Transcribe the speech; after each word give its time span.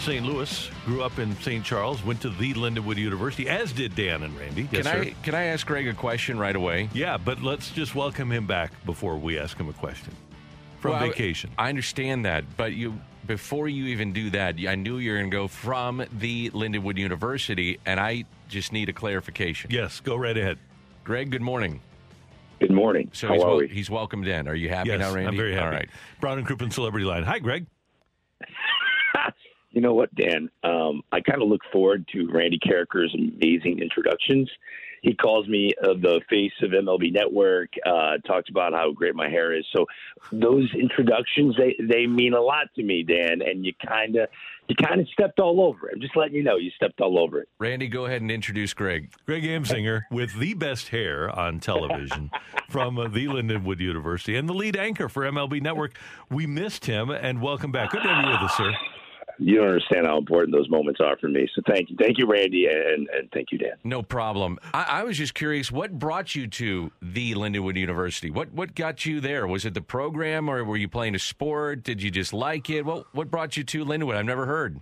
St. 0.00 0.24
Louis, 0.24 0.70
grew 0.86 1.02
up 1.02 1.18
in 1.18 1.36
St. 1.40 1.64
Charles, 1.64 2.02
went 2.04 2.20
to 2.22 2.30
the 2.30 2.54
Lindenwood 2.54 2.96
University, 2.96 3.48
as 3.48 3.72
did 3.72 3.94
Dan 3.94 4.22
and 4.22 4.36
Randy. 4.38 4.68
Yes, 4.72 4.86
Can 4.86 5.00
I 5.00 5.04
sir. 5.04 5.14
can 5.22 5.34
I 5.34 5.44
ask 5.44 5.66
Greg 5.66 5.86
a 5.88 5.92
question 5.92 6.38
right 6.38 6.54
away? 6.56 6.88
Yeah, 6.94 7.18
but 7.18 7.42
let's 7.42 7.70
just 7.72 7.94
welcome 7.94 8.30
him 8.30 8.46
back 8.46 8.72
before 8.86 9.16
we 9.18 9.38
ask 9.38 9.56
him 9.58 9.68
a 9.68 9.72
question 9.72 10.14
from 10.80 10.92
Well, 10.92 11.00
vacation. 11.08 11.50
I 11.58 11.68
understand 11.68 12.24
that, 12.24 12.44
but 12.56 12.72
you 12.72 12.98
before 13.26 13.68
you 13.68 13.86
even 13.86 14.12
do 14.12 14.30
that, 14.30 14.54
I 14.66 14.74
knew 14.76 14.96
you 14.98 15.10
were 15.12 15.18
going 15.18 15.30
to 15.30 15.36
go 15.36 15.48
from 15.48 16.02
the 16.18 16.48
Lindenwood 16.50 16.96
University, 16.96 17.78
and 17.84 18.00
I 18.00 18.24
just 18.48 18.72
need 18.72 18.88
a 18.88 18.92
clarification. 18.94 19.70
yes, 19.70 20.00
go 20.00 20.16
right 20.16 20.36
ahead. 20.36 20.58
Greg, 21.04 21.30
good 21.30 21.42
morning. 21.42 21.80
Good 22.60 22.70
morning. 22.70 23.10
So 23.12 23.26
How 23.28 23.34
he's, 23.34 23.42
are 23.42 23.46
wel- 23.48 23.56
we? 23.58 23.68
he's 23.68 23.90
welcomed 23.90 24.26
in. 24.26 24.48
Are 24.48 24.54
you 24.54 24.68
happy 24.70 24.88
yes, 24.88 25.00
now, 25.00 25.12
Randy? 25.12 25.28
I'm 25.28 25.36
very 25.36 25.52
happy. 25.52 25.66
All 25.66 25.70
right. 25.72 25.88
Brown 26.20 26.38
and 26.38 26.46
Crouppen 26.46 26.72
Celebrity 26.72 27.04
Line. 27.04 27.22
Hi, 27.24 27.38
Greg. 27.40 27.66
You 29.70 29.80
know 29.80 29.94
what, 29.94 30.14
Dan? 30.14 30.50
Um, 30.64 31.02
I 31.12 31.20
kind 31.20 31.42
of 31.42 31.48
look 31.48 31.60
forward 31.72 32.06
to 32.12 32.28
Randy 32.32 32.58
Karraker's 32.58 33.14
amazing 33.14 33.80
introductions. 33.80 34.50
He 35.02 35.14
calls 35.14 35.46
me 35.48 35.72
uh, 35.82 35.94
the 35.94 36.20
face 36.28 36.52
of 36.62 36.70
MLB 36.70 37.12
Network. 37.12 37.70
Uh, 37.86 38.18
talks 38.26 38.48
about 38.50 38.72
how 38.72 38.92
great 38.92 39.14
my 39.14 39.28
hair 39.28 39.54
is. 39.54 39.64
So 39.76 39.86
those 40.32 40.68
introductions 40.74 41.56
they 41.56 41.76
they 41.80 42.06
mean 42.06 42.34
a 42.34 42.40
lot 42.40 42.66
to 42.76 42.82
me, 42.82 43.02
Dan. 43.02 43.42
And 43.42 43.64
you 43.64 43.72
kind 43.86 44.16
of 44.16 44.28
you 44.68 44.74
kind 44.74 45.00
of 45.00 45.08
stepped 45.08 45.38
all 45.38 45.62
over 45.62 45.88
it. 45.88 45.94
I'm 45.94 46.00
just 46.00 46.16
letting 46.16 46.34
you 46.34 46.42
know 46.42 46.56
you 46.56 46.70
stepped 46.70 47.00
all 47.00 47.18
over 47.18 47.40
it. 47.40 47.48
Randy, 47.58 47.88
go 47.88 48.06
ahead 48.06 48.22
and 48.22 48.30
introduce 48.30 48.74
Greg. 48.74 49.12
Greg 49.24 49.44
Amsinger 49.44 50.02
with 50.10 50.36
the 50.38 50.54
best 50.54 50.88
hair 50.88 51.30
on 51.30 51.60
television 51.60 52.30
from 52.68 52.98
uh, 52.98 53.08
the 53.08 53.26
Lindenwood 53.26 53.80
University 53.80 54.36
and 54.36 54.48
the 54.48 54.54
lead 54.54 54.76
anchor 54.76 55.08
for 55.08 55.22
MLB 55.22 55.62
Network. 55.62 55.96
We 56.30 56.46
missed 56.46 56.86
him, 56.86 57.10
and 57.10 57.40
welcome 57.40 57.72
back. 57.72 57.90
Good 57.90 58.02
to 58.02 58.08
have 58.08 58.24
you 58.24 58.30
with 58.32 58.42
us, 58.42 58.56
sir. 58.56 58.72
You 59.38 59.56
don't 59.56 59.68
understand 59.68 60.06
how 60.06 60.18
important 60.18 60.54
those 60.54 60.68
moments 60.68 61.00
are 61.00 61.16
for 61.18 61.28
me. 61.28 61.48
So 61.54 61.62
thank 61.66 61.90
you, 61.90 61.96
thank 61.98 62.18
you, 62.18 62.26
Randy, 62.26 62.66
and 62.66 63.08
and 63.08 63.30
thank 63.32 63.52
you, 63.52 63.58
Dan. 63.58 63.72
No 63.84 64.02
problem. 64.02 64.58
I, 64.74 64.84
I 64.88 65.04
was 65.04 65.16
just 65.16 65.34
curious, 65.34 65.70
what 65.70 65.98
brought 65.98 66.34
you 66.34 66.46
to 66.48 66.90
the 67.00 67.34
Lindenwood 67.34 67.76
University? 67.76 68.30
What 68.30 68.52
what 68.52 68.74
got 68.74 69.06
you 69.06 69.20
there? 69.20 69.46
Was 69.46 69.64
it 69.64 69.74
the 69.74 69.80
program, 69.80 70.48
or 70.48 70.64
were 70.64 70.76
you 70.76 70.88
playing 70.88 71.14
a 71.14 71.18
sport? 71.18 71.84
Did 71.84 72.02
you 72.02 72.10
just 72.10 72.32
like 72.32 72.68
it? 72.70 72.84
What 72.84 73.06
what 73.14 73.30
brought 73.30 73.56
you 73.56 73.64
to 73.64 73.84
Lindenwood? 73.84 74.16
I've 74.16 74.24
never 74.24 74.46
heard. 74.46 74.80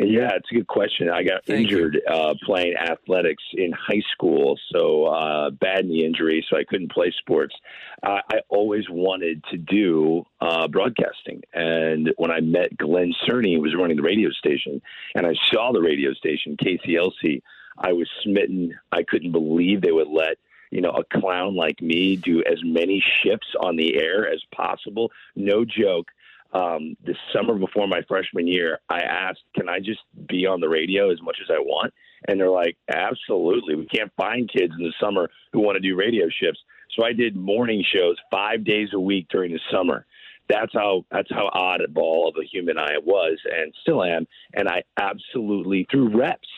Yeah, 0.00 0.30
it's 0.36 0.48
a 0.52 0.54
good 0.54 0.68
question. 0.68 1.10
I 1.10 1.24
got 1.24 1.44
Thank 1.44 1.62
injured 1.62 2.00
uh, 2.08 2.34
playing 2.44 2.74
athletics 2.76 3.42
in 3.54 3.72
high 3.72 4.02
school, 4.12 4.56
so 4.72 5.06
uh, 5.06 5.50
bad 5.50 5.86
knee 5.86 6.04
injury, 6.04 6.46
so 6.48 6.56
I 6.56 6.62
couldn't 6.62 6.92
play 6.92 7.12
sports. 7.18 7.54
Uh, 8.00 8.20
I 8.32 8.38
always 8.48 8.84
wanted 8.88 9.42
to 9.50 9.56
do 9.56 10.24
uh, 10.40 10.68
broadcasting, 10.68 11.42
and 11.52 12.12
when 12.16 12.30
I 12.30 12.38
met 12.38 12.78
Glenn 12.78 13.12
Cerny, 13.26 13.56
who 13.56 13.62
was 13.62 13.74
running 13.74 13.96
the 13.96 14.04
radio 14.04 14.30
station, 14.30 14.80
and 15.16 15.26
I 15.26 15.34
saw 15.50 15.72
the 15.72 15.82
radio 15.82 16.12
station 16.14 16.56
KCLC, 16.56 17.42
I 17.76 17.92
was 17.92 18.08
smitten. 18.22 18.78
I 18.92 19.02
couldn't 19.02 19.32
believe 19.32 19.80
they 19.80 19.90
would 19.90 20.08
let 20.08 20.38
you 20.70 20.80
know 20.80 20.90
a 20.90 21.18
clown 21.18 21.56
like 21.56 21.80
me 21.80 22.14
do 22.16 22.44
as 22.44 22.58
many 22.62 23.02
shifts 23.22 23.48
on 23.60 23.76
the 23.76 24.00
air 24.00 24.30
as 24.30 24.42
possible. 24.54 25.10
No 25.34 25.64
joke 25.64 26.08
um, 26.52 26.96
the 27.04 27.14
summer 27.32 27.54
before 27.58 27.86
my 27.86 28.00
freshman 28.08 28.46
year, 28.46 28.80
I 28.88 29.00
asked, 29.00 29.42
"Can 29.54 29.68
I 29.68 29.80
just 29.80 30.00
be 30.28 30.46
on 30.46 30.60
the 30.60 30.68
radio 30.68 31.10
as 31.10 31.20
much 31.20 31.36
as 31.42 31.50
I 31.50 31.58
want?" 31.58 31.92
And 32.26 32.40
they're 32.40 32.50
like, 32.50 32.76
"Absolutely. 32.88 33.74
We 33.74 33.86
can't 33.86 34.12
find 34.16 34.50
kids 34.50 34.72
in 34.78 34.84
the 34.84 34.94
summer 35.00 35.28
who 35.52 35.60
want 35.60 35.76
to 35.76 35.80
do 35.80 35.96
radio 35.96 36.28
shifts." 36.28 36.60
So 36.96 37.04
I 37.04 37.12
did 37.12 37.36
morning 37.36 37.84
shows 37.92 38.16
five 38.30 38.64
days 38.64 38.88
a 38.94 39.00
week 39.00 39.26
during 39.28 39.52
the 39.52 39.60
summer. 39.70 40.06
That's 40.48 40.72
how 40.72 41.04
that's 41.10 41.30
how 41.30 41.50
oddball 41.54 42.28
of 42.28 42.34
a 42.40 42.46
human 42.46 42.78
I 42.78 42.96
was, 43.04 43.38
and 43.44 43.74
still 43.82 44.02
am. 44.02 44.26
And 44.54 44.68
I 44.68 44.82
absolutely 44.98 45.86
through 45.90 46.16
reps 46.18 46.48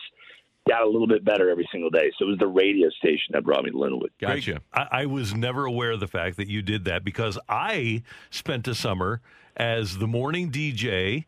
got 0.68 0.82
a 0.82 0.86
little 0.86 1.08
bit 1.08 1.24
better 1.24 1.50
every 1.50 1.68
single 1.72 1.90
day. 1.90 2.12
So 2.16 2.26
it 2.26 2.28
was 2.28 2.38
the 2.38 2.46
radio 2.46 2.88
station 2.90 3.32
that 3.32 3.44
brought 3.44 3.64
me 3.64 3.70
to 3.70 3.78
Linwood. 3.78 4.10
Gotcha. 4.20 4.60
I, 4.72 4.86
I 4.92 5.06
was 5.06 5.34
never 5.34 5.64
aware 5.64 5.92
of 5.92 6.00
the 6.00 6.06
fact 6.06 6.36
that 6.36 6.48
you 6.48 6.62
did 6.62 6.84
that 6.84 7.02
because 7.02 7.38
I 7.48 8.02
spent 8.30 8.68
a 8.68 8.74
summer 8.74 9.20
as 9.60 9.98
the 9.98 10.06
morning 10.06 10.50
DJ, 10.50 11.26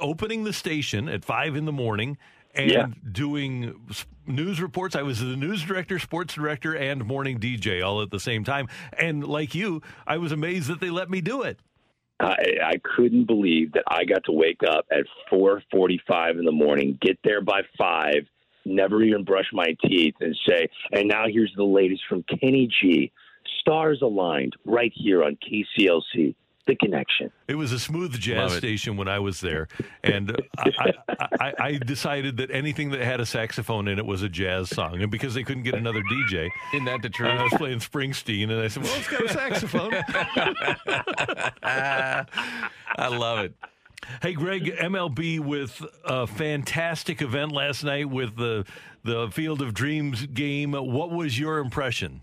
opening 0.00 0.42
the 0.42 0.52
station 0.52 1.08
at 1.08 1.24
five 1.24 1.54
in 1.54 1.66
the 1.66 1.72
morning 1.72 2.18
and 2.54 2.70
Yeah. 2.70 2.86
doing 3.12 3.80
news 4.26 4.60
reports. 4.60 4.96
I 4.96 5.02
was 5.02 5.20
the 5.20 5.36
news 5.36 5.62
director, 5.62 6.00
sports 6.00 6.34
director, 6.34 6.74
and 6.74 7.04
morning 7.04 7.38
DJ 7.38 7.80
all 7.80 8.02
at 8.02 8.10
the 8.10 8.18
same 8.18 8.42
time. 8.42 8.66
And 8.98 9.24
like 9.24 9.54
you, 9.54 9.82
I 10.04 10.18
was 10.18 10.32
amazed 10.32 10.68
that 10.68 10.80
they 10.80 10.90
let 10.90 11.08
me 11.10 11.20
do 11.20 11.42
it. 11.42 11.60
I, 12.18 12.36
I 12.64 12.74
couldn't 12.96 13.26
believe 13.26 13.72
that 13.72 13.84
I 13.88 14.04
got 14.04 14.24
to 14.24 14.32
wake 14.32 14.60
up 14.68 14.84
at 14.90 15.06
4:45 15.30 16.38
in 16.38 16.44
the 16.44 16.52
morning, 16.52 16.98
get 17.00 17.18
there 17.24 17.40
by 17.40 17.62
five, 17.78 18.26
never 18.64 19.02
even 19.02 19.22
brush 19.24 19.46
my 19.52 19.76
teeth, 19.84 20.14
and 20.20 20.36
say, 20.48 20.68
"And 20.92 21.08
now 21.08 21.26
here's 21.28 21.52
the 21.56 21.64
latest 21.64 22.02
from 22.08 22.24
Kenny 22.24 22.68
G. 22.80 23.10
Stars 23.60 24.02
aligned 24.02 24.54
right 24.64 24.92
here 24.94 25.24
on 25.24 25.36
KCLC, 25.36 26.34
The 26.66 26.76
Connection." 26.76 27.30
It 27.48 27.54
was 27.56 27.72
a 27.72 27.78
smooth 27.78 28.18
jazz 28.18 28.52
station 28.54 28.96
when 28.96 29.08
I 29.08 29.18
was 29.18 29.40
there, 29.40 29.68
and 30.04 30.36
I, 30.58 30.70
I, 30.78 30.92
I, 31.40 31.52
I 31.58 31.72
decided 31.78 32.36
that 32.38 32.50
anything 32.50 32.90
that 32.90 33.00
had 33.00 33.20
a 33.20 33.26
saxophone 33.26 33.88
in 33.88 33.98
it 33.98 34.06
was 34.06 34.22
a 34.22 34.28
jazz 34.28 34.70
song. 34.70 35.02
And 35.02 35.10
because 35.10 35.34
they 35.34 35.42
couldn't 35.42 35.64
get 35.64 35.74
another 35.74 36.02
DJ, 36.02 36.48
Isn't 36.74 36.84
that 36.86 37.02
the 37.02 37.06
And 37.06 37.14
truth? 37.14 37.30
I 37.38 37.42
was 37.42 37.52
playing 37.54 37.78
Springsteen, 37.80 38.50
and 38.50 38.60
I 38.60 38.68
said, 38.68 38.82
"Well, 38.84 38.94
it's 38.96 39.08
got 39.08 39.24
a 39.24 39.28
saxophone." 39.28 39.92
I 41.62 43.08
love 43.08 43.40
it. 43.40 43.54
hey, 44.20 44.34
Greg, 44.34 44.64
MLB 44.64 45.40
with 45.40 45.84
a 46.04 46.26
fantastic 46.26 47.22
event 47.22 47.52
last 47.52 47.84
night 47.84 48.08
with 48.10 48.36
the 48.36 48.64
the 49.04 49.28
Field 49.30 49.62
of 49.62 49.74
Dreams 49.74 50.26
game. 50.26 50.72
What 50.72 51.10
was 51.10 51.38
your 51.38 51.58
impression? 51.58 52.22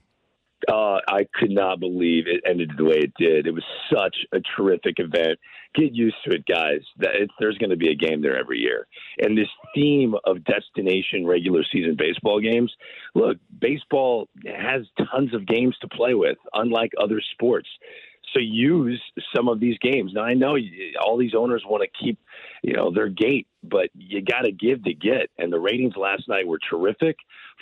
Uh, 0.68 0.98
I 1.08 1.26
could 1.34 1.52
not 1.52 1.80
believe 1.80 2.26
it 2.28 2.42
ended 2.46 2.72
the 2.78 2.84
way 2.84 2.98
it 2.98 3.14
did. 3.18 3.48
It 3.48 3.54
was 3.54 3.64
such 3.94 4.16
a 4.34 4.40
terrific 4.56 4.96
event. 4.98 5.40
Get 5.76 5.94
used 5.94 6.18
to 6.26 6.36
it, 6.36 6.46
guys. 6.46 6.82
There's 6.98 7.58
going 7.58 7.70
to 7.70 7.78
be 7.78 7.92
a 7.92 7.96
game 7.96 8.22
there 8.22 8.38
every 8.38 8.60
year. 8.60 8.88
And 9.20 9.38
this 9.38 9.48
theme 9.74 10.16
of 10.26 10.44
destination 10.44 11.26
regular 11.26 11.64
season 11.72 11.96
baseball 11.98 12.42
games. 12.42 12.74
Look, 13.16 13.38
baseball 13.60 14.28
has 14.46 14.82
tons 15.12 15.34
of 15.34 15.46
games 15.46 15.76
to 15.82 15.88
play 15.88 16.14
with, 16.14 16.38
unlike 16.54 16.92
other 17.02 17.22
sports. 17.34 17.70
So 18.34 18.40
use 18.40 19.02
some 19.36 19.48
of 19.48 19.60
these 19.60 19.78
games. 19.80 20.12
Now 20.14 20.24
I 20.24 20.34
know 20.34 20.56
all 21.04 21.18
these 21.18 21.34
owners 21.36 21.64
want 21.66 21.84
to 21.84 22.04
keep, 22.04 22.20
you 22.62 22.74
know, 22.74 22.92
their 22.92 23.10
gate, 23.10 23.48
but 23.64 23.90
you 23.96 24.22
got 24.22 24.42
to 24.42 24.52
give 24.52 24.84
to 24.84 24.94
get. 24.94 25.30
And 25.38 25.52
the 25.52 25.60
ratings 25.60 25.96
last 25.96 26.28
night 26.28 26.48
were 26.48 26.60
terrific. 26.70 27.18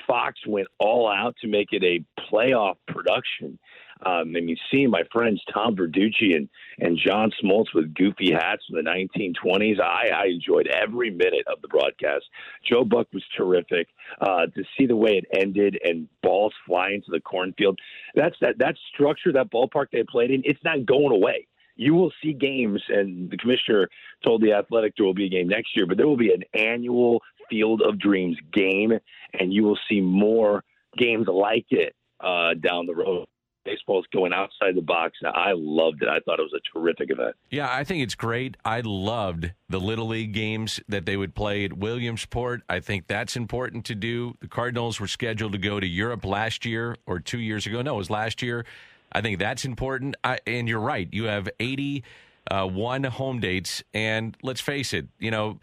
Fox 0.05 0.39
went 0.45 0.67
all 0.79 1.09
out 1.09 1.35
to 1.41 1.47
make 1.47 1.69
it 1.71 1.83
a 1.83 2.03
playoff 2.31 2.75
production. 2.87 3.57
Um, 4.05 4.35
and 4.35 4.49
you 4.49 4.55
see 4.71 4.87
my 4.87 5.03
friends 5.11 5.41
Tom 5.53 5.75
Verducci 5.75 6.35
and, 6.35 6.49
and 6.79 6.97
John 6.97 7.31
Smoltz 7.43 7.73
with 7.73 7.93
goofy 7.93 8.31
hats 8.31 8.63
from 8.65 8.83
the 8.83 8.89
1920s. 8.89 9.81
I, 9.81 10.09
I 10.09 10.25
enjoyed 10.27 10.67
every 10.67 11.09
minute 11.09 11.45
of 11.51 11.61
the 11.61 11.67
broadcast. 11.67 12.25
Joe 12.69 12.83
Buck 12.83 13.07
was 13.13 13.23
terrific. 13.35 13.87
Uh, 14.21 14.47
to 14.47 14.63
see 14.77 14.85
the 14.85 14.95
way 14.95 15.21
it 15.21 15.25
ended 15.39 15.77
and 15.83 16.07
balls 16.21 16.53
flying 16.65 17.01
to 17.03 17.11
the 17.11 17.19
cornfield, 17.19 17.79
that's 18.15 18.35
that 18.41 18.57
that 18.59 18.75
structure, 18.93 19.31
that 19.33 19.51
ballpark 19.51 19.87
they 19.91 20.03
played 20.03 20.31
in, 20.31 20.41
it's 20.45 20.63
not 20.63 20.85
going 20.85 21.11
away. 21.11 21.47
You 21.75 21.93
will 21.93 22.11
see 22.23 22.33
games, 22.33 22.81
and 22.89 23.29
the 23.29 23.37
commissioner 23.37 23.87
told 24.25 24.41
the 24.41 24.53
athletic 24.53 24.95
there 24.97 25.05
will 25.05 25.13
be 25.13 25.27
a 25.27 25.29
game 25.29 25.47
next 25.47 25.75
year, 25.75 25.85
but 25.85 25.97
there 25.97 26.07
will 26.07 26.17
be 26.17 26.33
an 26.33 26.43
annual 26.53 27.21
Field 27.49 27.81
of 27.81 27.99
Dreams 27.99 28.37
game, 28.51 28.93
and 29.33 29.53
you 29.53 29.63
will 29.63 29.77
see 29.89 30.01
more 30.01 30.63
games 30.97 31.27
like 31.27 31.67
it 31.69 31.95
uh, 32.19 32.55
down 32.55 32.87
the 32.87 32.95
road. 32.95 33.27
Baseball's 33.67 34.07
going 34.13 34.31
outside 34.31 34.75
the 34.75 34.81
box. 34.81 35.17
I 35.25 35.51
loved 35.53 36.01
it. 36.01 36.07
I 36.07 36.19
thought 36.21 36.39
it 36.39 36.43
was 36.43 36.53
a 36.55 36.79
terrific 36.79 37.11
event. 37.11 37.35
Yeah, 37.51 37.67
I 37.69 37.83
think 37.83 38.01
it's 38.01 38.15
great. 38.15 38.55
I 38.63 38.79
loved 38.79 39.51
the 39.67 39.79
Little 39.79 40.07
League 40.07 40.31
games 40.31 40.79
that 40.87 41.05
they 41.05 41.17
would 41.17 41.35
play 41.35 41.65
at 41.65 41.73
Williamsport. 41.73 42.61
I 42.69 42.79
think 42.79 43.07
that's 43.07 43.35
important 43.35 43.83
to 43.85 43.95
do. 43.95 44.35
The 44.39 44.47
Cardinals 44.47 45.01
were 45.01 45.07
scheduled 45.07 45.51
to 45.51 45.57
go 45.57 45.81
to 45.81 45.85
Europe 45.85 46.23
last 46.23 46.65
year 46.65 46.95
or 47.05 47.19
two 47.19 47.39
years 47.39 47.67
ago. 47.67 47.81
No, 47.81 47.95
it 47.95 47.97
was 47.97 48.09
last 48.09 48.41
year. 48.41 48.65
I 49.11 49.19
think 49.19 49.37
that's 49.37 49.65
important. 49.65 50.15
I, 50.23 50.39
and 50.47 50.69
you're 50.69 50.79
right. 50.79 51.09
You 51.11 51.25
have 51.25 51.49
81 51.59 53.03
home 53.03 53.39
dates. 53.41 53.83
And 53.93 54.37
let's 54.41 54.61
face 54.61 54.93
it, 54.93 55.07
you 55.19 55.31
know, 55.31 55.59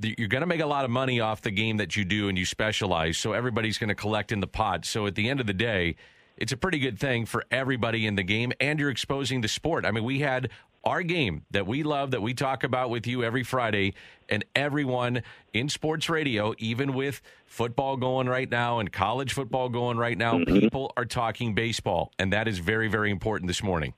you're 0.00 0.28
going 0.28 0.42
to 0.42 0.46
make 0.46 0.60
a 0.60 0.66
lot 0.66 0.84
of 0.84 0.90
money 0.90 1.20
off 1.20 1.40
the 1.40 1.50
game 1.50 1.78
that 1.78 1.96
you 1.96 2.04
do 2.04 2.28
and 2.28 2.36
you 2.36 2.44
specialize. 2.44 3.16
So 3.16 3.32
everybody's 3.32 3.78
going 3.78 3.88
to 3.88 3.94
collect 3.94 4.32
in 4.32 4.40
the 4.40 4.46
pot. 4.46 4.84
So 4.84 5.06
at 5.06 5.14
the 5.14 5.30
end 5.30 5.40
of 5.40 5.46
the 5.46 5.54
day, 5.54 5.96
it's 6.36 6.52
a 6.52 6.56
pretty 6.56 6.78
good 6.78 6.98
thing 6.98 7.26
for 7.26 7.44
everybody 7.50 8.06
in 8.06 8.14
the 8.14 8.22
game, 8.22 8.52
and 8.60 8.78
you're 8.78 8.90
exposing 8.90 9.40
the 9.40 9.48
sport. 9.48 9.84
I 9.84 9.90
mean, 9.90 10.04
we 10.04 10.20
had 10.20 10.50
our 10.84 11.02
game 11.02 11.44
that 11.50 11.66
we 11.66 11.82
love, 11.82 12.12
that 12.12 12.22
we 12.22 12.32
talk 12.32 12.62
about 12.62 12.90
with 12.90 13.06
you 13.06 13.24
every 13.24 13.42
Friday, 13.42 13.94
and 14.28 14.44
everyone 14.54 15.22
in 15.52 15.68
sports 15.68 16.08
radio, 16.08 16.54
even 16.58 16.94
with 16.94 17.20
football 17.44 17.96
going 17.96 18.28
right 18.28 18.48
now 18.48 18.78
and 18.78 18.92
college 18.92 19.32
football 19.32 19.68
going 19.68 19.98
right 19.98 20.16
now, 20.16 20.34
mm-hmm. 20.34 20.60
people 20.60 20.92
are 20.96 21.04
talking 21.04 21.54
baseball, 21.54 22.12
and 22.18 22.32
that 22.32 22.46
is 22.46 22.58
very, 22.58 22.88
very 22.88 23.10
important 23.10 23.48
this 23.48 23.62
morning. 23.62 23.94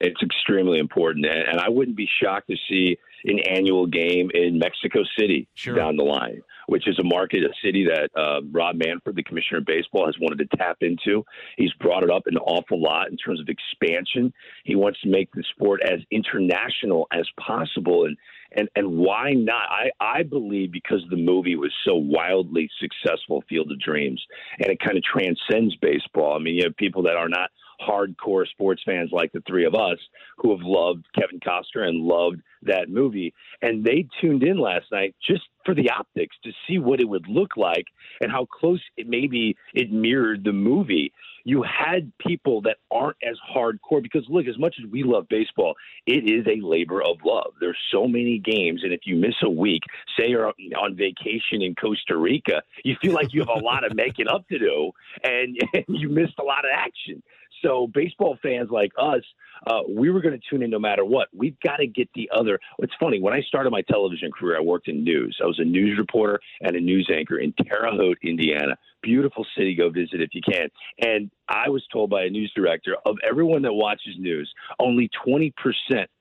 It's 0.00 0.20
extremely 0.22 0.80
important, 0.80 1.24
and 1.24 1.60
I 1.60 1.68
wouldn't 1.68 1.96
be 1.96 2.08
shocked 2.20 2.48
to 2.50 2.56
see 2.68 2.98
an 3.24 3.40
annual 3.40 3.86
game 3.86 4.30
in 4.34 4.58
Mexico 4.58 5.00
City 5.18 5.48
sure. 5.54 5.74
down 5.74 5.96
the 5.96 6.04
line 6.04 6.42
which 6.66 6.88
is 6.88 6.98
a 6.98 7.04
market, 7.04 7.44
a 7.44 7.52
city 7.64 7.86
that 7.86 8.10
uh, 8.18 8.40
Rob 8.50 8.76
Manfred, 8.76 9.16
the 9.16 9.22
commissioner 9.22 9.58
of 9.58 9.66
baseball, 9.66 10.06
has 10.06 10.16
wanted 10.20 10.38
to 10.38 10.56
tap 10.56 10.78
into. 10.80 11.24
He's 11.56 11.72
brought 11.74 12.02
it 12.02 12.10
up 12.10 12.26
an 12.26 12.36
awful 12.38 12.80
lot 12.80 13.10
in 13.10 13.16
terms 13.16 13.40
of 13.40 13.48
expansion. 13.48 14.32
He 14.64 14.76
wants 14.76 15.00
to 15.02 15.08
make 15.08 15.30
the 15.32 15.44
sport 15.54 15.82
as 15.84 16.00
international 16.10 17.06
as 17.12 17.26
possible, 17.38 18.06
and 18.06 18.16
and 18.56 18.68
and 18.76 18.96
why 18.96 19.32
not? 19.32 19.68
I 19.68 19.90
I 20.00 20.22
believe 20.22 20.72
because 20.72 21.02
the 21.10 21.16
movie 21.16 21.56
was 21.56 21.72
so 21.84 21.94
wildly 21.94 22.70
successful, 22.80 23.44
Field 23.48 23.70
of 23.70 23.80
Dreams, 23.80 24.24
and 24.58 24.70
it 24.70 24.78
kind 24.80 24.96
of 24.96 25.02
transcends 25.02 25.76
baseball. 25.76 26.34
I 26.34 26.38
mean, 26.38 26.54
you 26.54 26.64
have 26.64 26.76
people 26.76 27.02
that 27.04 27.16
are 27.16 27.28
not 27.28 27.50
hardcore 27.80 28.46
sports 28.48 28.82
fans 28.84 29.10
like 29.12 29.32
the 29.32 29.42
three 29.46 29.64
of 29.64 29.74
us 29.74 29.98
who 30.38 30.50
have 30.50 30.64
loved 30.64 31.06
Kevin 31.14 31.40
Costner 31.40 31.88
and 31.88 32.02
loved 32.02 32.40
that 32.62 32.88
movie. 32.88 33.34
And 33.62 33.84
they 33.84 34.06
tuned 34.20 34.42
in 34.42 34.58
last 34.58 34.86
night 34.90 35.14
just 35.26 35.44
for 35.64 35.74
the 35.74 35.90
optics 35.90 36.36
to 36.44 36.52
see 36.66 36.78
what 36.78 37.00
it 37.00 37.08
would 37.08 37.26
look 37.28 37.56
like 37.56 37.86
and 38.20 38.30
how 38.30 38.46
close 38.46 38.80
it 38.96 39.08
maybe 39.08 39.56
it 39.72 39.90
mirrored 39.90 40.44
the 40.44 40.52
movie. 40.52 41.12
You 41.46 41.62
had 41.62 42.10
people 42.26 42.62
that 42.62 42.78
aren't 42.90 43.18
as 43.22 43.36
hardcore 43.54 44.02
because 44.02 44.24
look, 44.28 44.46
as 44.46 44.58
much 44.58 44.76
as 44.82 44.90
we 44.90 45.02
love 45.02 45.28
baseball, 45.28 45.74
it 46.06 46.28
is 46.28 46.46
a 46.46 46.64
labor 46.66 47.02
of 47.02 47.18
love. 47.24 47.52
There's 47.60 47.78
so 47.92 48.08
many 48.08 48.38
games, 48.38 48.82
and 48.82 48.94
if 48.94 49.00
you 49.04 49.16
miss 49.16 49.34
a 49.42 49.50
week, 49.50 49.82
say 50.18 50.28
you're 50.28 50.46
on 50.48 50.96
vacation 50.96 51.60
in 51.60 51.74
Costa 51.74 52.16
Rica, 52.16 52.62
you 52.82 52.96
feel 53.02 53.12
like 53.12 53.34
you 53.34 53.40
have 53.40 53.62
a 53.62 53.64
lot 53.64 53.84
of 53.84 53.94
making 53.94 54.26
up 54.26 54.48
to 54.48 54.58
do, 54.58 54.92
and, 55.22 55.58
and 55.74 55.84
you 55.88 56.08
missed 56.08 56.38
a 56.38 56.44
lot 56.44 56.64
of 56.64 56.70
action. 56.74 57.22
So 57.64 57.86
baseball 57.86 58.38
fans 58.42 58.68
like 58.70 58.92
us, 58.98 59.22
uh, 59.66 59.80
we 59.88 60.10
were 60.10 60.20
going 60.20 60.38
to 60.38 60.50
tune 60.50 60.62
in 60.62 60.70
no 60.70 60.78
matter 60.78 61.04
what. 61.04 61.28
We've 61.34 61.58
got 61.60 61.76
to 61.76 61.86
get 61.86 62.08
the 62.14 62.30
other. 62.34 62.60
It's 62.80 62.92
funny 63.00 63.20
when 63.20 63.32
I 63.32 63.40
started 63.40 63.70
my 63.70 63.82
television 63.82 64.30
career, 64.30 64.58
I 64.58 64.60
worked 64.60 64.88
in 64.88 65.02
news. 65.02 65.38
I 65.42 65.46
was 65.46 65.58
a 65.58 65.64
news 65.64 65.98
reporter 65.98 66.40
and 66.60 66.76
a 66.76 66.80
news 66.80 67.08
anchor 67.12 67.38
in 67.38 67.52
Terre 67.52 67.90
Haute, 67.90 68.18
Indiana. 68.22 68.76
Beautiful 69.02 69.46
city. 69.56 69.74
Go 69.74 69.88
visit 69.88 70.20
if 70.20 70.30
you 70.34 70.42
can. 70.42 70.68
And 70.98 71.30
I 71.48 71.70
was 71.70 71.82
told 71.92 72.10
by 72.10 72.24
a 72.24 72.30
news 72.30 72.52
director 72.54 72.96
of 73.06 73.16
everyone 73.28 73.62
that 73.62 73.72
watches 73.72 74.14
news, 74.18 74.52
only 74.78 75.08
20% 75.26 75.52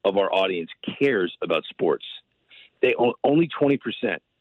of 0.05 0.17
our 0.17 0.33
audience 0.33 0.69
cares 0.99 1.35
about 1.41 1.63
sports. 1.65 2.05
They 2.81 2.95
only 3.23 3.49
20% 3.61 3.79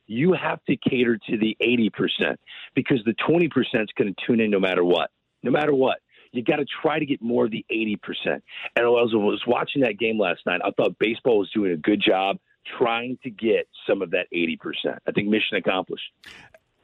you 0.09 0.35
have 0.35 0.63
to 0.65 0.77
cater 0.77 1.17
to 1.17 1.39
the 1.39 1.57
80% 1.63 2.37
because 2.75 2.99
the 3.07 3.15
20% 3.15 3.47
is 3.57 3.89
going 3.97 4.13
to 4.13 4.27
tune 4.27 4.41
in 4.41 4.51
no 4.51 4.61
matter 4.61 4.85
what. 4.85 5.11
No 5.43 5.51
matter 5.51 5.73
what 5.73 6.01
you 6.33 6.43
got 6.43 6.57
to 6.57 6.67
try 6.83 6.99
to 6.99 7.07
get 7.07 7.23
more 7.23 7.45
of 7.45 7.51
the 7.51 7.65
80%. 7.71 7.99
And 8.27 8.43
I 8.77 8.83
was, 8.83 9.11
was 9.15 9.43
watching 9.47 9.83
that 9.83 9.99
game 9.99 10.19
last 10.19 10.41
night. 10.47 10.61
I 10.65 10.71
thought 10.71 10.99
baseball 10.99 11.39
was 11.39 11.51
doing 11.51 11.73
a 11.73 11.77
good 11.77 12.03
job 12.05 12.39
trying 12.79 13.19
to 13.23 13.31
get 13.31 13.69
some 13.87 14.03
of 14.03 14.11
that 14.13 14.27
80%. 14.33 14.57
I 15.07 15.13
think 15.13 15.29
mission 15.29 15.57
accomplished. 15.57 16.05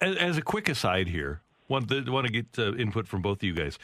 As, 0.01 0.17
as 0.17 0.37
a 0.37 0.43
quick 0.43 0.69
aside 0.69 1.09
here, 1.09 1.41
want 1.69 1.89
to, 1.89 2.03
want 2.11 2.27
to 2.27 2.33
get 2.33 2.47
uh, 2.59 2.75
input 2.75 3.09
from 3.09 3.23
both 3.23 3.39
of 3.39 3.45
you 3.45 3.55
guys. 3.55 3.79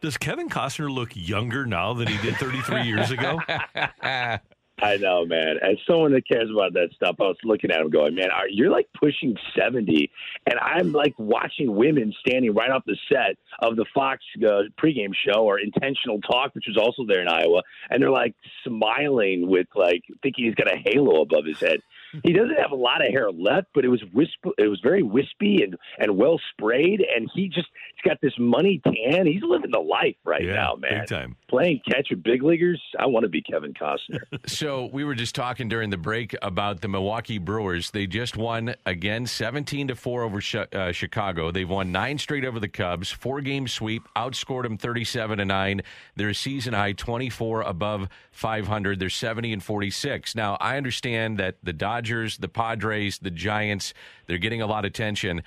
Does 0.00 0.16
Kevin 0.18 0.48
Costner 0.48 0.92
look 0.92 1.10
younger 1.14 1.64
now 1.64 1.94
than 1.94 2.08
he 2.08 2.18
did 2.18 2.36
33 2.36 2.82
years 2.82 3.10
ago? 3.10 3.40
I 4.82 4.96
know, 4.96 5.24
man. 5.24 5.56
As 5.62 5.76
someone 5.88 6.12
that 6.12 6.26
cares 6.26 6.50
about 6.50 6.72
that 6.74 6.88
stuff, 6.96 7.16
I 7.20 7.24
was 7.24 7.36
looking 7.44 7.70
at 7.70 7.80
him 7.80 7.90
going, 7.90 8.14
man, 8.14 8.30
are, 8.30 8.48
you're 8.48 8.70
like 8.70 8.88
pushing 8.98 9.36
70. 9.56 10.10
And 10.46 10.58
I'm 10.58 10.92
like 10.92 11.14
watching 11.18 11.74
women 11.76 12.12
standing 12.20 12.54
right 12.54 12.70
off 12.70 12.82
the 12.84 12.96
set 13.08 13.36
of 13.60 13.76
the 13.76 13.86
Fox 13.94 14.22
uh, 14.38 14.62
pregame 14.80 15.12
show 15.14 15.44
or 15.44 15.60
Intentional 15.60 16.20
Talk, 16.20 16.54
which 16.54 16.64
was 16.66 16.76
also 16.76 17.06
there 17.06 17.22
in 17.22 17.28
Iowa. 17.28 17.62
And 17.90 18.02
they're 18.02 18.10
like 18.10 18.34
smiling 18.66 19.48
with 19.48 19.68
like 19.76 20.02
thinking 20.22 20.46
he's 20.46 20.54
got 20.54 20.72
a 20.72 20.76
halo 20.76 21.22
above 21.22 21.44
his 21.46 21.60
head 21.60 21.80
he 22.22 22.32
doesn't 22.32 22.56
have 22.56 22.70
a 22.70 22.76
lot 22.76 23.04
of 23.04 23.10
hair 23.10 23.30
left, 23.32 23.68
but 23.74 23.84
it 23.84 23.88
was 23.88 24.02
wisp, 24.12 24.38
it 24.58 24.68
was 24.68 24.80
very 24.82 25.02
wispy 25.02 25.62
and 25.62 25.76
and 25.98 26.16
well 26.16 26.40
sprayed, 26.52 27.00
and 27.00 27.28
he 27.34 27.48
just 27.48 27.68
he's 27.94 28.08
got 28.08 28.20
this 28.20 28.34
money 28.38 28.80
tan. 28.84 29.26
He's 29.26 29.42
living 29.42 29.70
the 29.72 29.80
life 29.80 30.16
right 30.24 30.44
yeah, 30.44 30.52
now, 30.52 30.76
man. 30.76 31.00
Big 31.00 31.08
time. 31.08 31.36
Playing 31.54 31.80
catch 31.88 32.08
with 32.10 32.22
big 32.22 32.42
leaguers. 32.42 32.82
I 32.98 33.06
want 33.06 33.24
to 33.24 33.28
be 33.28 33.42
Kevin 33.42 33.74
Costner. 33.74 34.22
so 34.46 34.86
we 34.92 35.04
were 35.04 35.14
just 35.14 35.34
talking 35.34 35.68
during 35.68 35.90
the 35.90 35.96
break 35.96 36.34
about 36.42 36.80
the 36.80 36.88
Milwaukee 36.88 37.38
Brewers. 37.38 37.90
They 37.90 38.06
just 38.06 38.36
won 38.36 38.74
again, 38.86 39.26
seventeen 39.26 39.88
to 39.88 39.96
four 39.96 40.22
over 40.22 40.40
uh, 40.72 40.92
Chicago. 40.92 41.50
They've 41.50 41.68
won 41.68 41.92
nine 41.92 42.18
straight 42.18 42.44
over 42.44 42.58
the 42.60 42.68
Cubs, 42.68 43.10
four 43.10 43.40
game 43.40 43.68
sweep, 43.68 44.02
outscored 44.16 44.64
them 44.64 44.76
thirty-seven 44.76 45.38
to 45.38 45.44
nine. 45.44 45.82
They're 46.16 46.34
season 46.34 46.74
high 46.74 46.92
twenty-four 46.92 47.62
above 47.62 48.08
five 48.32 48.66
hundred. 48.66 48.98
They're 48.98 49.10
seventy 49.10 49.52
and 49.52 49.62
forty-six. 49.62 50.34
Now 50.34 50.56
I 50.60 50.76
understand 50.76 51.38
that 51.38 51.56
the 51.62 51.72
Dodgers 51.72 52.04
Dodgers, 52.04 52.38
the 52.38 52.48
Padres, 52.48 53.18
the 53.18 53.30
Giants, 53.30 53.94
they're 54.26 54.38
getting 54.38 54.60
a 54.60 54.66
lot 54.66 54.84
of 54.84 54.90
attention. 54.90 55.42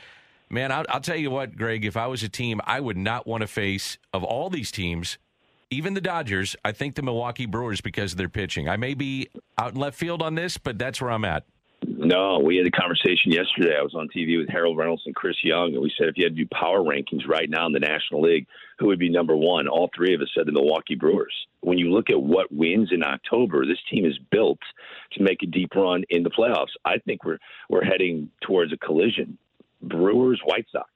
Man, 0.49 0.71
I'll, 0.71 0.85
I'll, 0.89 1.01
tell 1.01 1.17
you 1.17 1.29
what, 1.29 1.55
Greg, 1.55 1.85
if 1.85 1.97
I 1.97 2.07
was 2.07 2.23
a 2.23 2.29
team, 2.29 2.61
I 2.65 2.79
would 2.79 2.97
not 2.97 3.27
want 3.27 3.41
to 3.41 3.47
face, 3.47 3.97
of 4.13 4.23
all 4.23 4.49
these 4.49 4.71
teams, 4.71 5.17
even 5.69 5.93
the 5.93 6.01
Dodgers, 6.01 6.55
I 6.63 6.71
think 6.71 6.95
the 6.95 7.01
Milwaukee 7.01 7.45
Brewers 7.45 7.81
because 7.81 8.13
of 8.13 8.17
their 8.17 8.29
pitching. 8.29 8.69
I 8.69 8.77
may 8.77 8.93
be 8.93 9.29
out 9.57 9.73
in 9.73 9.79
left 9.79 9.97
field 9.97 10.21
on 10.21 10.35
this, 10.35 10.57
but 10.57 10.77
that's 10.77 11.01
where 11.01 11.11
I'm 11.11 11.25
at. 11.25 11.43
No, 11.85 12.39
we 12.39 12.57
had 12.57 12.65
a 12.65 12.71
conversation 12.71 13.31
yesterday. 13.31 13.75
I 13.77 13.83
was 13.83 13.93
on 13.93 14.07
TV 14.15 14.37
with 14.37 14.49
Harold 14.49 14.77
Reynolds 14.77 15.03
and 15.05 15.15
Chris 15.15 15.35
Young, 15.43 15.73
and 15.73 15.81
we 15.81 15.91
said 15.97 16.07
if 16.07 16.17
you 16.17 16.23
had 16.23 16.35
to 16.35 16.43
do 16.43 16.49
power 16.51 16.79
rankings 16.79 17.27
right 17.27 17.49
now 17.49 17.67
in 17.67 17.73
the 17.73 17.79
National 17.79 18.21
League, 18.21 18.47
who 18.79 18.87
would 18.87 18.99
be 18.99 19.09
number 19.09 19.35
one? 19.35 19.67
All 19.67 19.89
three 19.95 20.15
of 20.15 20.21
us 20.21 20.29
said 20.35 20.47
the 20.47 20.51
Milwaukee 20.51 20.95
Brewers. 20.95 21.33
When 21.61 21.77
you 21.77 21.91
look 21.91 22.09
at 22.09 22.21
what 22.21 22.51
wins 22.51 22.89
in 22.91 23.03
October, 23.03 23.65
this 23.65 23.77
team 23.89 24.05
is 24.05 24.17
built 24.31 24.59
to 25.13 25.23
make 25.23 25.43
a 25.43 25.47
deep 25.47 25.75
run 25.75 26.03
in 26.09 26.23
the 26.23 26.29
playoffs. 26.29 26.73
I 26.85 26.97
think 26.99 27.23
we're 27.23 27.39
we're 27.69 27.83
heading 27.83 28.29
towards 28.41 28.73
a 28.73 28.77
collision. 28.77 29.37
Brewers, 29.81 30.41
White 30.45 30.65
Sox. 30.71 30.89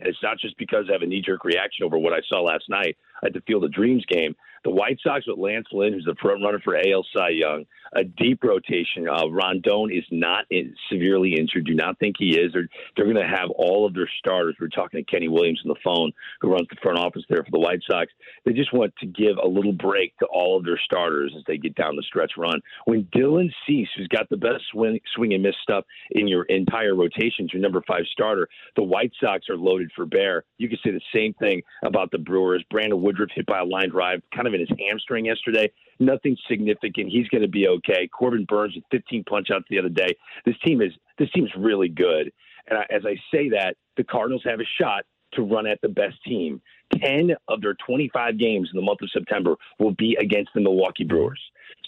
And 0.00 0.08
it's 0.08 0.22
not 0.22 0.38
just 0.38 0.56
because 0.58 0.86
I 0.88 0.92
have 0.92 1.02
a 1.02 1.06
knee 1.06 1.22
jerk 1.22 1.44
reaction 1.44 1.84
over 1.84 1.98
what 1.98 2.12
I 2.12 2.20
saw 2.28 2.40
last 2.40 2.64
night 2.68 2.96
at 3.24 3.32
the 3.32 3.40
Field 3.42 3.64
of 3.64 3.72
Dreams 3.72 4.04
game. 4.06 4.34
The 4.66 4.72
White 4.72 4.98
Sox 5.00 5.24
with 5.28 5.38
Lance 5.38 5.68
Lynn, 5.70 5.92
who's 5.92 6.06
the 6.06 6.16
front 6.20 6.42
runner 6.42 6.58
for 6.58 6.76
AL 6.76 7.06
Cy 7.16 7.28
Young, 7.28 7.66
a 7.94 8.02
deep 8.02 8.42
rotation. 8.42 9.08
Uh, 9.08 9.26
Rodon 9.26 9.96
is 9.96 10.02
not 10.10 10.44
in, 10.50 10.74
severely 10.90 11.36
injured. 11.38 11.66
Do 11.66 11.74
not 11.74 12.00
think 12.00 12.16
he 12.18 12.36
is. 12.36 12.52
They're, 12.52 12.68
they're 12.96 13.04
going 13.04 13.14
to 13.14 13.22
have 13.22 13.48
all 13.50 13.86
of 13.86 13.94
their 13.94 14.10
starters. 14.18 14.56
We 14.60 14.66
are 14.66 14.70
talking 14.70 14.98
to 14.98 15.08
Kenny 15.08 15.28
Williams 15.28 15.62
on 15.64 15.68
the 15.68 15.80
phone, 15.84 16.10
who 16.40 16.50
runs 16.50 16.66
the 16.68 16.78
front 16.82 16.98
office 16.98 17.22
there 17.28 17.44
for 17.44 17.50
the 17.52 17.60
White 17.60 17.78
Sox. 17.88 18.10
They 18.44 18.54
just 18.54 18.72
want 18.72 18.92
to 18.96 19.06
give 19.06 19.36
a 19.40 19.46
little 19.46 19.72
break 19.72 20.16
to 20.18 20.26
all 20.26 20.56
of 20.56 20.64
their 20.64 20.80
starters 20.84 21.32
as 21.36 21.44
they 21.46 21.58
get 21.58 21.76
down 21.76 21.94
the 21.94 22.02
stretch 22.02 22.32
run. 22.36 22.60
When 22.86 23.04
Dylan 23.14 23.52
Cease, 23.68 23.88
who's 23.96 24.08
got 24.08 24.28
the 24.30 24.36
best 24.36 24.64
swing, 24.72 24.98
swing 25.14 25.32
and 25.32 25.44
miss 25.44 25.54
stuff 25.62 25.84
in 26.10 26.26
your 26.26 26.42
entire 26.46 26.96
rotation, 26.96 27.48
your 27.52 27.62
number 27.62 27.84
five 27.86 28.02
starter, 28.10 28.48
the 28.74 28.82
White 28.82 29.12
Sox 29.20 29.48
are 29.48 29.56
loaded 29.56 29.92
for 29.94 30.06
bear. 30.06 30.42
You 30.58 30.68
can 30.68 30.78
say 30.84 30.90
the 30.90 31.00
same 31.14 31.34
thing 31.34 31.62
about 31.84 32.10
the 32.10 32.18
Brewers. 32.18 32.64
Brandon 32.68 33.00
Woodruff 33.00 33.30
hit 33.32 33.46
by 33.46 33.60
a 33.60 33.64
line 33.64 33.90
drive, 33.90 34.22
kind 34.34 34.48
of 34.48 34.55
in 34.60 34.66
his 34.66 34.78
hamstring 34.78 35.26
yesterday. 35.26 35.70
Nothing 35.98 36.36
significant. 36.48 37.10
He's 37.10 37.28
going 37.28 37.42
to 37.42 37.48
be 37.48 37.68
okay. 37.68 38.08
Corbin 38.08 38.44
Burnes 38.44 38.74
with 38.74 38.84
15 38.90 39.24
punch 39.24 39.48
outs 39.52 39.66
the 39.70 39.78
other 39.78 39.88
day. 39.88 40.16
This 40.44 40.56
team 40.64 40.82
is 40.82 40.92
this 41.18 41.30
team's 41.30 41.50
really 41.56 41.88
good. 41.88 42.32
And 42.68 42.78
I, 42.78 42.86
as 42.90 43.02
I 43.06 43.16
say 43.32 43.48
that, 43.50 43.76
the 43.96 44.04
Cardinals 44.04 44.42
have 44.44 44.60
a 44.60 44.66
shot 44.80 45.04
to 45.34 45.42
run 45.42 45.66
at 45.66 45.80
the 45.82 45.88
best 45.88 46.16
team. 46.24 46.60
10 47.00 47.30
of 47.48 47.60
their 47.60 47.76
25 47.86 48.38
games 48.38 48.70
in 48.72 48.76
the 48.76 48.84
month 48.84 49.02
of 49.02 49.10
September 49.10 49.56
will 49.78 49.92
be 49.92 50.16
against 50.20 50.50
the 50.54 50.60
Milwaukee 50.60 51.04
Brewers. 51.04 51.40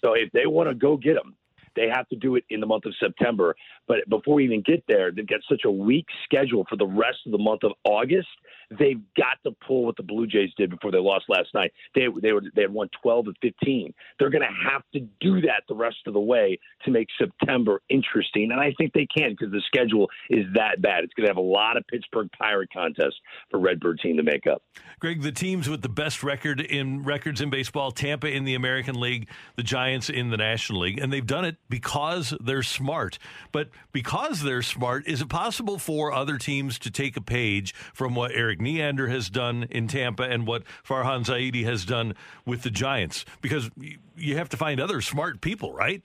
So 0.04 0.14
if 0.14 0.30
they 0.32 0.46
want 0.46 0.68
to 0.68 0.74
go 0.74 0.96
get 0.96 1.14
them, 1.14 1.36
they 1.76 1.88
have 1.88 2.08
to 2.08 2.16
do 2.16 2.34
it 2.34 2.44
in 2.50 2.60
the 2.60 2.66
month 2.66 2.86
of 2.86 2.94
September. 2.98 3.54
But 3.86 4.08
before 4.08 4.34
we 4.34 4.44
even 4.44 4.62
get 4.62 4.82
there, 4.88 5.12
they've 5.12 5.26
got 5.26 5.40
such 5.48 5.62
a 5.64 5.70
weak 5.70 6.06
schedule 6.24 6.66
for 6.68 6.76
the 6.76 6.86
rest 6.86 7.18
of 7.24 7.32
the 7.32 7.38
month 7.38 7.62
of 7.62 7.72
August. 7.84 8.28
They've 8.70 9.00
got 9.16 9.38
to 9.44 9.56
pull 9.66 9.86
what 9.86 9.96
the 9.96 10.02
Blue 10.02 10.26
Jays 10.26 10.50
did 10.56 10.70
before 10.70 10.90
they 10.90 10.98
lost 10.98 11.24
last 11.28 11.48
night. 11.54 11.72
They 11.94 12.06
they 12.20 12.32
were 12.32 12.42
they 12.54 12.62
had 12.62 12.72
won 12.72 12.88
12 13.02 13.26
to 13.26 13.32
15. 13.40 13.94
They're 14.18 14.30
going 14.30 14.42
to 14.42 14.70
have 14.70 14.82
to 14.92 15.00
do 15.20 15.40
that 15.42 15.62
the 15.68 15.74
rest 15.74 15.96
of 16.06 16.14
the 16.14 16.20
way 16.20 16.58
to 16.84 16.90
make 16.90 17.08
September 17.18 17.80
interesting, 17.88 18.50
and 18.52 18.60
I 18.60 18.72
think 18.76 18.92
they 18.92 19.06
can 19.06 19.30
because 19.30 19.52
the 19.52 19.62
schedule 19.66 20.08
is 20.30 20.44
that 20.54 20.82
bad. 20.82 21.04
It's 21.04 21.14
going 21.14 21.26
to 21.26 21.30
have 21.30 21.38
a 21.38 21.40
lot 21.40 21.76
of 21.76 21.86
Pittsburgh 21.86 22.28
Pirate 22.38 22.68
contests 22.72 23.16
for 23.50 23.58
Redbird 23.58 24.00
team 24.00 24.16
to 24.16 24.22
make 24.22 24.46
up. 24.46 24.62
Greg, 25.00 25.22
the 25.22 25.32
teams 25.32 25.68
with 25.68 25.82
the 25.82 25.88
best 25.88 26.22
record 26.22 26.60
in 26.60 27.04
records 27.04 27.40
in 27.40 27.50
baseball: 27.50 27.90
Tampa 27.90 28.30
in 28.30 28.44
the 28.44 28.54
American 28.54 29.00
League, 29.00 29.28
the 29.56 29.62
Giants 29.62 30.10
in 30.10 30.30
the 30.30 30.36
National 30.36 30.80
League, 30.80 30.98
and 30.98 31.12
they've 31.12 31.26
done 31.26 31.44
it 31.44 31.56
because 31.68 32.34
they're 32.40 32.62
smart. 32.62 33.18
But 33.50 33.70
because 33.92 34.42
they're 34.42 34.62
smart, 34.62 35.06
is 35.06 35.22
it 35.22 35.28
possible 35.28 35.78
for 35.78 36.12
other 36.12 36.36
teams 36.36 36.78
to 36.80 36.90
take 36.90 37.16
a 37.16 37.20
page 37.20 37.74
from 37.94 38.14
what 38.14 38.32
Erik 38.32 38.57
Neander 38.60 39.08
has 39.08 39.30
done 39.30 39.66
in 39.70 39.88
Tampa 39.88 40.24
and 40.24 40.46
what 40.46 40.62
Farhan 40.86 41.24
Zaidi 41.24 41.64
has 41.64 41.84
done 41.84 42.14
with 42.44 42.62
the 42.62 42.70
Giants? 42.70 43.24
Because 43.40 43.70
you 44.16 44.36
have 44.36 44.48
to 44.50 44.56
find 44.56 44.80
other 44.80 45.00
smart 45.00 45.40
people, 45.40 45.72
right? 45.72 46.02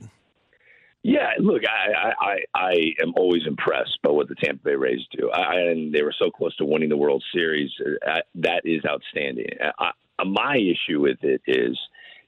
Yeah, 1.03 1.31
look, 1.37 1.63
I, 1.65 2.13
I 2.17 2.37
I 2.55 2.73
am 3.01 3.13
always 3.17 3.45
impressed 3.45 3.99
by 4.01 4.11
what 4.11 4.29
the 4.29 4.35
Tampa 4.35 4.63
Bay 4.63 4.75
Rays 4.75 5.01
do, 5.11 5.29
I, 5.31 5.55
and 5.55 5.93
they 5.93 6.01
were 6.01 6.15
so 6.17 6.31
close 6.31 6.55
to 6.57 6.65
winning 6.65 6.87
the 6.87 6.95
World 6.95 7.21
Series. 7.33 7.69
Uh, 7.85 8.09
I, 8.09 8.21
that 8.35 8.61
is 8.63 8.85
outstanding. 8.85 9.47
Uh, 9.61 9.71
I, 9.77 9.91
uh, 10.19 10.25
my 10.25 10.55
issue 10.55 11.01
with 11.01 11.21
it 11.23 11.41
is 11.45 11.77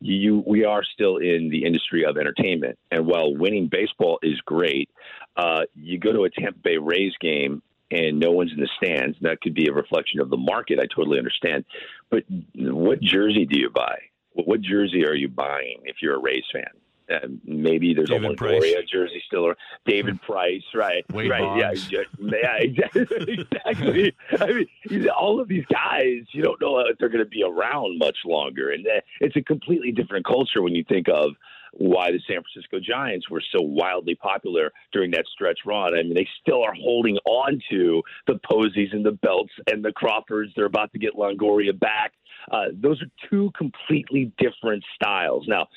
you 0.01 0.43
we 0.45 0.65
are 0.65 0.83
still 0.83 1.17
in 1.17 1.49
the 1.49 1.63
industry 1.63 2.03
of 2.03 2.17
entertainment, 2.17 2.77
and 2.91 3.07
while 3.07 3.33
winning 3.33 3.69
baseball 3.71 4.19
is 4.21 4.41
great, 4.41 4.89
uh, 5.37 5.61
you 5.73 5.97
go 5.97 6.11
to 6.11 6.25
a 6.25 6.29
Tampa 6.29 6.59
Bay 6.59 6.77
Rays 6.77 7.13
game 7.21 7.61
and 7.95 8.19
no 8.19 8.31
one's 8.31 8.51
in 8.51 8.59
the 8.59 8.69
stands. 8.77 9.17
That 9.21 9.41
could 9.41 9.53
be 9.53 9.67
a 9.67 9.73
reflection 9.73 10.19
of 10.19 10.29
the 10.29 10.37
market. 10.37 10.79
I 10.79 10.85
totally 10.93 11.17
understand, 11.17 11.65
but 12.09 12.23
what 12.55 13.01
jersey 13.01 13.45
do 13.45 13.59
you 13.59 13.69
buy? 13.69 13.97
What 14.33 14.61
jersey 14.61 15.05
are 15.05 15.15
you 15.15 15.29
buying 15.29 15.81
if 15.85 15.97
you're 16.01 16.15
a 16.15 16.19
Rays 16.19 16.43
fan? 16.51 16.63
Uh, 17.07 17.27
maybe 17.45 17.93
there's 17.93 18.09
David 18.09 18.31
a 18.31 18.35
Longoria 18.35 18.87
jersey 18.87 19.21
still, 19.27 19.43
or 19.43 19.55
David 19.85 20.19
Price, 20.27 20.63
right? 20.73 21.05
Wade 21.13 21.29
right? 21.29 21.57
Yeah, 21.57 22.01
yeah, 22.19 22.55
exactly. 22.57 23.47
exactly. 23.53 24.15
I 24.39 24.65
mean, 24.89 25.09
all 25.09 25.39
of 25.39 25.47
these 25.47 25.65
guys, 25.71 26.23
you 26.31 26.41
don't 26.41 26.59
know 26.59 26.79
if 26.79 26.97
they're 26.97 27.09
going 27.09 27.23
to 27.23 27.29
be 27.29 27.43
around 27.43 27.99
much 27.99 28.17
longer, 28.25 28.71
and 28.71 28.85
uh, 28.87 29.01
it's 29.21 29.35
a 29.35 29.41
completely 29.41 29.91
different 29.91 30.25
culture 30.25 30.63
when 30.63 30.73
you 30.73 30.83
think 30.83 31.07
of 31.07 31.31
why 31.77 32.11
the 32.11 32.19
San 32.27 32.41
Francisco 32.41 32.79
Giants 32.79 33.29
were 33.29 33.43
so 33.51 33.61
wildly 33.61 34.15
popular 34.15 34.71
during 34.93 35.11
that 35.11 35.25
stretch 35.33 35.59
run. 35.65 35.93
I 35.93 36.03
mean, 36.03 36.13
they 36.13 36.27
still 36.41 36.63
are 36.63 36.73
holding 36.73 37.17
on 37.25 37.59
to 37.69 38.01
the 38.27 38.39
Posies 38.49 38.89
and 38.93 39.05
the 39.05 39.11
Belts 39.11 39.51
and 39.71 39.83
the 39.83 39.91
Crawfords. 39.91 40.51
They're 40.55 40.65
about 40.65 40.91
to 40.93 40.99
get 40.99 41.15
Longoria 41.15 41.77
back. 41.77 42.13
Uh, 42.51 42.65
those 42.73 43.01
are 43.01 43.07
two 43.29 43.51
completely 43.57 44.31
different 44.37 44.83
styles. 44.95 45.45
Now, 45.47 45.67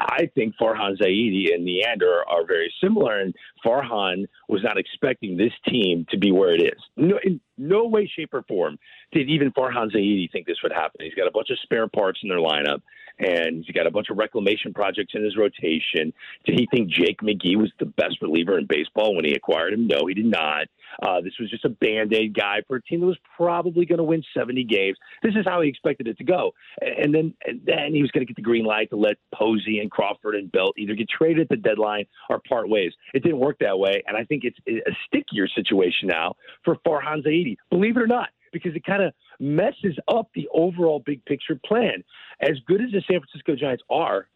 I 0.00 0.30
think 0.34 0.54
Farhan 0.60 0.98
Zaidi 1.00 1.54
and 1.54 1.64
Neander 1.64 2.22
are 2.28 2.46
very 2.46 2.72
similar, 2.82 3.20
and 3.20 3.34
Farhan 3.64 4.26
was 4.48 4.62
not 4.62 4.78
expecting 4.78 5.36
this 5.36 5.52
team 5.68 6.06
to 6.10 6.18
be 6.18 6.32
where 6.32 6.54
it 6.54 6.62
is. 6.62 6.80
No, 6.96 7.18
in 7.22 7.40
no 7.56 7.86
way, 7.86 8.10
shape, 8.14 8.32
or 8.32 8.42
form 8.42 8.78
did 9.12 9.28
even 9.28 9.52
Farhan 9.52 9.94
Zaidi 9.94 10.30
think 10.30 10.46
this 10.46 10.62
would 10.62 10.72
happen. 10.72 11.00
He's 11.00 11.14
got 11.14 11.26
a 11.26 11.30
bunch 11.30 11.50
of 11.50 11.58
spare 11.62 11.88
parts 11.88 12.20
in 12.22 12.28
their 12.28 12.38
lineup 12.38 12.80
and 13.20 13.64
he's 13.64 13.74
got 13.74 13.86
a 13.86 13.90
bunch 13.90 14.08
of 14.10 14.18
reclamation 14.18 14.72
projects 14.72 15.12
in 15.14 15.22
his 15.22 15.36
rotation. 15.36 16.12
Did 16.44 16.58
he 16.58 16.66
think 16.70 16.90
Jake 16.90 17.20
McGee 17.20 17.56
was 17.56 17.70
the 17.78 17.86
best 17.86 18.16
reliever 18.22 18.58
in 18.58 18.66
baseball 18.66 19.14
when 19.14 19.24
he 19.24 19.34
acquired 19.34 19.74
him? 19.74 19.86
No, 19.86 20.06
he 20.06 20.14
did 20.14 20.26
not. 20.26 20.68
Uh, 21.02 21.20
this 21.20 21.32
was 21.40 21.50
just 21.50 21.64
a 21.64 21.68
band 21.68 22.12
aid 22.12 22.34
guy 22.34 22.62
for 22.68 22.76
a 22.76 22.82
team 22.82 23.00
that 23.00 23.06
was 23.06 23.18
probably 23.36 23.86
going 23.86 23.98
to 23.98 24.04
win 24.04 24.22
70 24.36 24.64
games. 24.64 24.96
This 25.22 25.34
is 25.34 25.44
how 25.46 25.62
he 25.62 25.68
expected 25.68 26.08
it 26.08 26.18
to 26.18 26.24
go. 26.24 26.52
And 26.80 27.14
then, 27.14 27.34
and 27.44 27.60
then 27.64 27.94
he 27.94 28.02
was 28.02 28.10
going 28.10 28.26
to 28.26 28.26
get 28.26 28.36
the 28.36 28.42
green 28.42 28.64
light 28.64 28.90
to 28.90 28.96
let 28.96 29.16
Posey 29.34 29.78
and 29.78 29.90
Crawford 29.90 30.34
and 30.34 30.50
Belt 30.52 30.74
either 30.76 30.94
get 30.94 31.08
traded 31.08 31.42
at 31.42 31.48
the 31.48 31.56
deadline 31.56 32.06
or 32.28 32.40
part 32.46 32.68
ways. 32.68 32.92
It 33.14 33.22
didn't 33.22 33.38
work 33.38 33.58
that 33.60 33.78
way. 33.78 34.02
And 34.06 34.16
I 34.16 34.24
think 34.24 34.44
it's 34.44 34.58
a 34.68 34.92
stickier 35.06 35.48
situation 35.48 36.08
now 36.08 36.34
for 36.64 36.76
Farhan 36.86 37.24
Zaidi, 37.26 37.56
believe 37.70 37.96
it 37.96 38.02
or 38.02 38.06
not, 38.06 38.28
because 38.52 38.74
it 38.74 38.84
kind 38.84 39.02
of 39.02 39.14
messes 39.38 39.96
up 40.08 40.28
the 40.34 40.48
overall 40.52 41.02
big 41.04 41.24
picture 41.24 41.58
plan. 41.64 42.04
As 42.40 42.58
good 42.66 42.82
as 42.82 42.90
the 42.90 43.02
San 43.10 43.20
Francisco 43.20 43.56
Giants 43.56 43.82
are, 43.88 44.26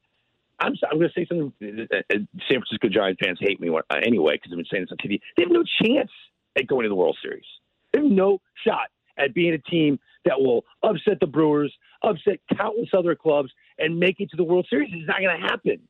I'm, 0.61 0.75
I'm 0.91 0.99
going 0.99 1.11
to 1.11 1.21
say 1.21 1.27
something. 1.29 1.53
Uh, 1.61 1.97
uh, 1.97 2.19
San 2.49 2.63
Francisco 2.63 2.89
Giant 2.89 3.19
fans 3.23 3.39
hate 3.41 3.61
me 3.61 3.69
uh, 3.69 3.95
anyway 4.05 4.35
because 4.37 4.53
I've 4.53 4.57
been 4.57 4.67
saying 4.71 4.85
this 4.85 4.93
on 4.93 4.99
TV. 4.99 5.21
They 5.37 5.43
have 5.43 5.53
no 5.53 5.65
chance 5.83 6.11
at 6.57 6.67
going 6.67 6.85
to 6.85 6.89
the 6.89 6.95
World 6.95 7.19
Series. 7.23 7.45
They 7.93 8.01
have 8.01 8.11
no 8.11 8.41
shot 8.67 8.89
at 9.19 9.35
being 9.35 9.55
a 9.55 9.59
team 9.59 9.99
that 10.25 10.41
will 10.41 10.65
upset 10.83 11.21
the 11.21 11.27
Brewers, 11.27 11.73
upset 12.03 12.41
countless 12.57 12.89
other 12.97 13.15
clubs, 13.15 13.51
and 13.79 13.99
make 13.99 14.21
it 14.21 14.31
to 14.31 14.37
the 14.37 14.45
World 14.45 14.67
Series. 14.69 14.91
It's 14.93 15.07
not 15.07 15.21
going 15.21 15.41
to 15.41 15.47
happen. 15.47 15.81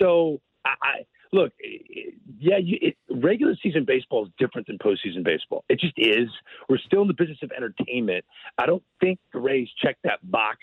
So 0.00 0.40
I, 0.64 0.74
I 0.82 1.06
look, 1.32 1.52
yeah, 2.38 2.58
you, 2.58 2.78
it, 2.80 2.96
regular 3.10 3.54
season 3.62 3.84
baseball 3.84 4.26
is 4.26 4.32
different 4.38 4.66
than 4.66 4.78
postseason 4.78 5.24
baseball. 5.24 5.64
It 5.68 5.80
just 5.80 5.94
is. 5.96 6.28
We're 6.68 6.78
still 6.78 7.02
in 7.02 7.08
the 7.08 7.14
business 7.14 7.38
of 7.42 7.50
entertainment. 7.56 8.24
I 8.58 8.66
don't 8.66 8.82
think 9.00 9.18
the 9.32 9.40
Rays 9.40 9.68
check 9.82 9.96
that 10.04 10.18
box. 10.30 10.58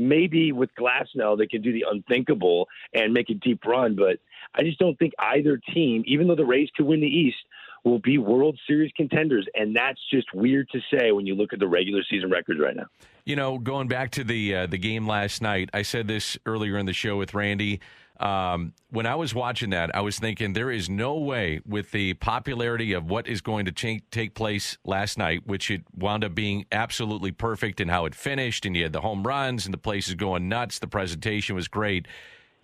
Maybe 0.00 0.52
with 0.52 0.70
Glasnow, 0.78 1.36
they 1.36 1.48
can 1.48 1.60
do 1.60 1.72
the 1.72 1.84
unthinkable 1.90 2.68
and 2.94 3.12
make 3.12 3.30
a 3.30 3.34
deep 3.34 3.64
run, 3.64 3.96
but 3.96 4.18
I 4.54 4.62
just 4.62 4.78
don't 4.78 4.96
think 4.96 5.12
either 5.18 5.60
team, 5.74 6.04
even 6.06 6.28
though 6.28 6.36
the 6.36 6.44
Rays 6.46 6.68
could 6.76 6.86
win 6.86 7.00
the 7.00 7.06
East, 7.06 7.38
will 7.84 7.98
be 7.98 8.18
World 8.18 8.58
Series 8.66 8.92
contenders, 8.96 9.46
and 9.54 9.74
that's 9.74 10.00
just 10.10 10.32
weird 10.34 10.68
to 10.70 10.80
say 10.92 11.12
when 11.12 11.26
you 11.26 11.34
look 11.34 11.52
at 11.52 11.58
the 11.58 11.68
regular 11.68 12.02
season 12.10 12.30
records 12.30 12.60
right 12.60 12.76
now. 12.76 12.86
You 13.24 13.36
know, 13.36 13.58
going 13.58 13.88
back 13.88 14.10
to 14.12 14.24
the 14.24 14.54
uh, 14.54 14.66
the 14.66 14.78
game 14.78 15.06
last 15.06 15.42
night, 15.42 15.70
I 15.72 15.82
said 15.82 16.08
this 16.08 16.38
earlier 16.46 16.78
in 16.78 16.86
the 16.86 16.92
show 16.92 17.16
with 17.16 17.34
Randy. 17.34 17.80
Um, 18.20 18.72
when 18.90 19.06
I 19.06 19.14
was 19.14 19.32
watching 19.32 19.70
that, 19.70 19.94
I 19.94 20.00
was 20.00 20.18
thinking 20.18 20.52
there 20.52 20.72
is 20.72 20.90
no 20.90 21.16
way 21.16 21.60
with 21.64 21.92
the 21.92 22.14
popularity 22.14 22.92
of 22.92 23.08
what 23.08 23.28
is 23.28 23.40
going 23.40 23.64
to 23.66 23.72
ch- 23.72 24.02
take 24.10 24.34
place 24.34 24.76
last 24.84 25.18
night, 25.18 25.46
which 25.46 25.70
it 25.70 25.82
wound 25.96 26.24
up 26.24 26.34
being 26.34 26.66
absolutely 26.72 27.30
perfect 27.30 27.80
in 27.80 27.88
how 27.88 28.06
it 28.06 28.16
finished, 28.16 28.66
and 28.66 28.76
you 28.76 28.82
had 28.82 28.92
the 28.92 29.02
home 29.02 29.24
runs 29.24 29.66
and 29.66 29.72
the 29.72 29.78
place 29.78 30.08
is 30.08 30.14
going 30.14 30.48
nuts. 30.48 30.80
The 30.80 30.88
presentation 30.88 31.54
was 31.54 31.68
great 31.68 32.06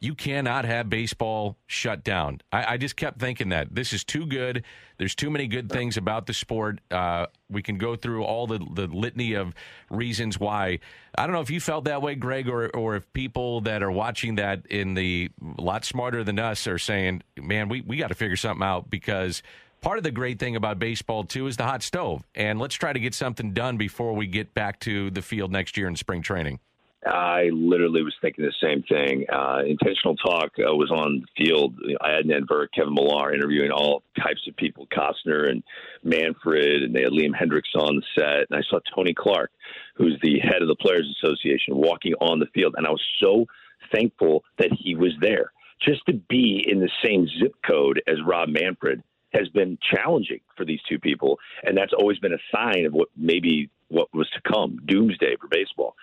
you 0.04 0.14
cannot 0.14 0.66
have 0.66 0.90
baseball 0.90 1.56
shut 1.66 2.04
down. 2.04 2.40
I, 2.52 2.74
I, 2.74 2.76
just 2.76 2.94
kept 2.94 3.18
thinking 3.18 3.48
that 3.48 3.74
this 3.74 3.94
is 3.94 4.04
too 4.04 4.26
good. 4.26 4.62
There's 4.98 5.14
too 5.14 5.30
many 5.30 5.46
good 5.46 5.70
things 5.70 5.96
about 5.96 6.26
the 6.26 6.34
sport. 6.34 6.80
Uh, 6.90 7.26
we 7.48 7.62
can 7.62 7.78
go 7.78 7.96
through 7.96 8.22
all 8.22 8.46
the, 8.46 8.58
the 8.58 8.86
litany 8.86 9.32
of 9.32 9.54
reasons 9.90 10.38
why. 10.38 10.80
I 11.16 11.26
don't 11.26 11.32
know 11.32 11.40
if 11.40 11.50
you 11.50 11.58
felt 11.58 11.84
that 11.86 12.02
way, 12.02 12.16
Greg, 12.16 12.48
or 12.48 12.68
or 12.76 12.96
if 12.96 13.10
people 13.14 13.62
that 13.62 13.82
are 13.82 13.90
watching 13.90 14.34
that 14.34 14.66
in 14.66 14.92
the 14.92 15.30
lot 15.58 15.86
smarter 15.86 16.22
than 16.22 16.38
us 16.38 16.66
are 16.66 16.78
saying, 16.78 17.22
"Man, 17.40 17.70
we 17.70 17.80
we 17.80 17.96
got 17.96 18.08
to 18.08 18.14
figure 18.14 18.36
something 18.36 18.64
out 18.64 18.90
because." 18.90 19.42
Part 19.80 19.98
of 19.98 20.04
the 20.04 20.10
great 20.10 20.38
thing 20.38 20.56
about 20.56 20.78
baseball, 20.78 21.24
too, 21.24 21.46
is 21.46 21.58
the 21.58 21.64
hot 21.64 21.82
stove. 21.82 22.24
And 22.34 22.58
let's 22.58 22.74
try 22.74 22.94
to 22.94 22.98
get 22.98 23.12
something 23.12 23.52
done 23.52 23.76
before 23.76 24.14
we 24.14 24.26
get 24.26 24.54
back 24.54 24.80
to 24.80 25.10
the 25.10 25.20
field 25.20 25.52
next 25.52 25.76
year 25.76 25.88
in 25.88 25.94
spring 25.94 26.22
training. 26.22 26.58
I 27.06 27.50
literally 27.52 28.02
was 28.02 28.14
thinking 28.20 28.44
the 28.44 28.52
same 28.62 28.82
thing. 28.82 29.26
Uh, 29.30 29.62
intentional 29.66 30.16
Talk 30.16 30.52
uh, 30.58 30.74
was 30.74 30.90
on 30.90 31.22
the 31.22 31.44
field. 31.44 31.74
I 32.00 32.12
had 32.12 32.26
Ned 32.26 32.46
Burke, 32.46 32.70
Kevin 32.74 32.94
Millar 32.94 33.34
interviewing 33.34 33.70
all 33.70 34.02
types 34.18 34.40
of 34.48 34.56
people, 34.56 34.86
Costner 34.86 35.50
and 35.50 35.62
Manfred, 36.02 36.82
and 36.82 36.94
they 36.94 37.02
had 37.02 37.12
Liam 37.12 37.34
Hendriks 37.34 37.74
on 37.74 37.96
the 37.96 38.02
set. 38.14 38.46
And 38.50 38.58
I 38.58 38.62
saw 38.68 38.78
Tony 38.94 39.14
Clark, 39.14 39.50
who's 39.96 40.18
the 40.22 40.38
head 40.40 40.62
of 40.62 40.68
the 40.68 40.76
Players 40.76 41.12
Association, 41.22 41.76
walking 41.76 42.14
on 42.20 42.38
the 42.38 42.46
field. 42.54 42.74
And 42.76 42.86
I 42.86 42.90
was 42.90 43.02
so 43.20 43.46
thankful 43.92 44.44
that 44.58 44.72
he 44.72 44.94
was 44.94 45.12
there. 45.20 45.52
Just 45.80 46.06
to 46.06 46.14
be 46.14 46.64
in 46.66 46.80
the 46.80 46.90
same 47.04 47.26
zip 47.38 47.54
code 47.66 48.02
as 48.06 48.16
Rob 48.24 48.48
Manfred 48.48 49.02
has 49.34 49.48
been 49.48 49.76
challenging 49.94 50.40
for 50.56 50.64
these 50.64 50.80
two 50.88 50.98
people. 50.98 51.38
And 51.64 51.76
that's 51.76 51.92
always 51.92 52.18
been 52.18 52.32
a 52.32 52.56
sign 52.56 52.86
of 52.86 52.92
what 52.92 53.08
maybe 53.16 53.68
what 53.88 54.08
was 54.14 54.28
to 54.30 54.40
come, 54.50 54.80
doomsday 54.86 55.36
for 55.40 55.48
baseball. 55.48 55.96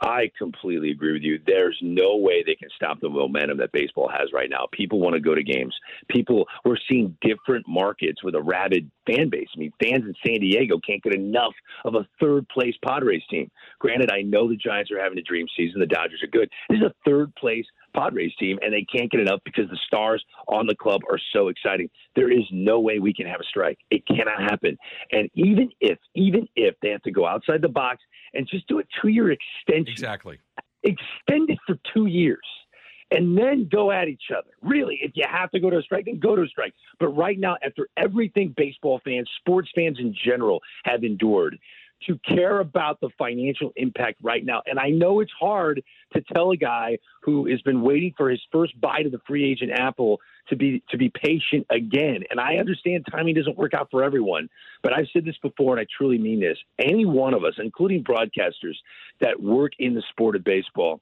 I 0.00 0.30
completely 0.36 0.90
agree 0.90 1.12
with 1.12 1.22
you. 1.22 1.40
There's 1.46 1.78
no 1.80 2.16
way 2.16 2.42
they 2.44 2.54
can 2.54 2.68
stop 2.76 3.00
the 3.00 3.08
momentum 3.08 3.58
that 3.58 3.72
baseball 3.72 4.08
has 4.08 4.32
right 4.32 4.50
now. 4.50 4.66
People 4.72 5.00
want 5.00 5.14
to 5.14 5.20
go 5.20 5.34
to 5.34 5.42
games. 5.42 5.74
People, 6.08 6.46
we're 6.64 6.76
seeing 6.88 7.16
different 7.22 7.66
markets 7.66 8.22
with 8.22 8.34
a 8.34 8.42
rabid 8.42 8.90
fan 9.06 9.30
base. 9.30 9.48
I 9.54 9.58
mean, 9.58 9.72
fans 9.82 10.04
in 10.04 10.14
San 10.24 10.40
Diego 10.40 10.78
can't 10.86 11.02
get 11.02 11.14
enough 11.14 11.54
of 11.84 11.94
a 11.94 12.06
third 12.20 12.48
place 12.48 12.74
Padres 12.86 13.22
team. 13.30 13.50
Granted, 13.78 14.10
I 14.12 14.22
know 14.22 14.48
the 14.48 14.56
Giants 14.56 14.90
are 14.90 15.00
having 15.00 15.18
a 15.18 15.22
dream 15.22 15.46
season. 15.56 15.80
The 15.80 15.86
Dodgers 15.86 16.22
are 16.22 16.28
good. 16.28 16.50
This 16.68 16.78
is 16.78 16.84
a 16.84 16.94
third 17.04 17.34
place 17.36 17.66
Padres 17.96 18.34
team, 18.38 18.58
and 18.62 18.72
they 18.72 18.84
can't 18.84 19.10
get 19.10 19.20
enough 19.20 19.40
because 19.44 19.68
the 19.70 19.78
stars 19.86 20.24
on 20.48 20.66
the 20.66 20.74
club 20.74 21.00
are 21.10 21.18
so 21.32 21.48
exciting. 21.48 21.88
There 22.14 22.30
is 22.30 22.44
no 22.50 22.80
way 22.80 22.98
we 22.98 23.14
can 23.14 23.26
have 23.26 23.40
a 23.40 23.44
strike. 23.44 23.78
It 23.90 24.06
cannot 24.06 24.42
happen. 24.42 24.76
And 25.12 25.30
even 25.34 25.70
if, 25.80 25.98
even 26.14 26.48
if 26.56 26.74
they 26.82 26.90
have 26.90 27.02
to 27.02 27.10
go 27.10 27.26
outside 27.26 27.62
the 27.62 27.68
box 27.68 28.02
and 28.34 28.46
just 28.48 28.66
do 28.68 28.78
a 28.80 28.82
two 29.00 29.08
year 29.08 29.32
extension. 29.32 29.92
Exactly. 29.92 30.38
Extend 30.82 31.50
it 31.50 31.58
for 31.66 31.76
two 31.92 32.06
years 32.06 32.38
and 33.10 33.36
then 33.36 33.68
go 33.70 33.90
at 33.90 34.08
each 34.08 34.30
other. 34.36 34.50
Really, 34.62 34.98
if 35.02 35.12
you 35.14 35.24
have 35.30 35.50
to 35.52 35.60
go 35.60 35.70
to 35.70 35.78
a 35.78 35.82
strike, 35.82 36.06
then 36.06 36.18
go 36.18 36.36
to 36.36 36.42
a 36.42 36.48
strike. 36.48 36.74
But 36.98 37.08
right 37.08 37.38
now, 37.38 37.56
after 37.64 37.88
everything 37.96 38.54
baseball 38.56 39.00
fans, 39.04 39.28
sports 39.40 39.70
fans 39.74 39.98
in 40.00 40.14
general 40.24 40.60
have 40.84 41.04
endured, 41.04 41.58
to 42.06 42.18
care 42.18 42.60
about 42.60 43.00
the 43.00 43.08
financial 43.18 43.72
impact 43.76 44.18
right 44.22 44.44
now. 44.44 44.62
And 44.66 44.78
I 44.78 44.90
know 44.90 45.20
it's 45.20 45.32
hard 45.38 45.82
to 46.12 46.20
tell 46.34 46.50
a 46.50 46.56
guy 46.56 46.98
who 47.22 47.46
has 47.48 47.60
been 47.62 47.82
waiting 47.82 48.12
for 48.16 48.30
his 48.30 48.40
first 48.52 48.78
bite 48.80 49.06
of 49.06 49.12
the 49.12 49.20
free 49.26 49.50
agent 49.50 49.72
apple 49.72 50.20
to 50.48 50.56
be 50.56 50.82
to 50.90 50.96
be 50.96 51.10
patient 51.10 51.66
again. 51.70 52.22
And 52.30 52.38
I 52.38 52.56
understand 52.56 53.06
timing 53.10 53.34
doesn't 53.34 53.56
work 53.56 53.74
out 53.74 53.88
for 53.90 54.04
everyone, 54.04 54.48
but 54.82 54.92
I've 54.92 55.06
said 55.12 55.24
this 55.24 55.38
before 55.42 55.76
and 55.76 55.80
I 55.80 55.86
truly 55.96 56.18
mean 56.18 56.40
this. 56.40 56.58
Any 56.78 57.06
one 57.06 57.34
of 57.34 57.44
us, 57.44 57.54
including 57.58 58.04
broadcasters 58.04 58.76
that 59.20 59.40
work 59.40 59.72
in 59.78 59.94
the 59.94 60.02
sport 60.10 60.36
of 60.36 60.44
baseball, 60.44 61.00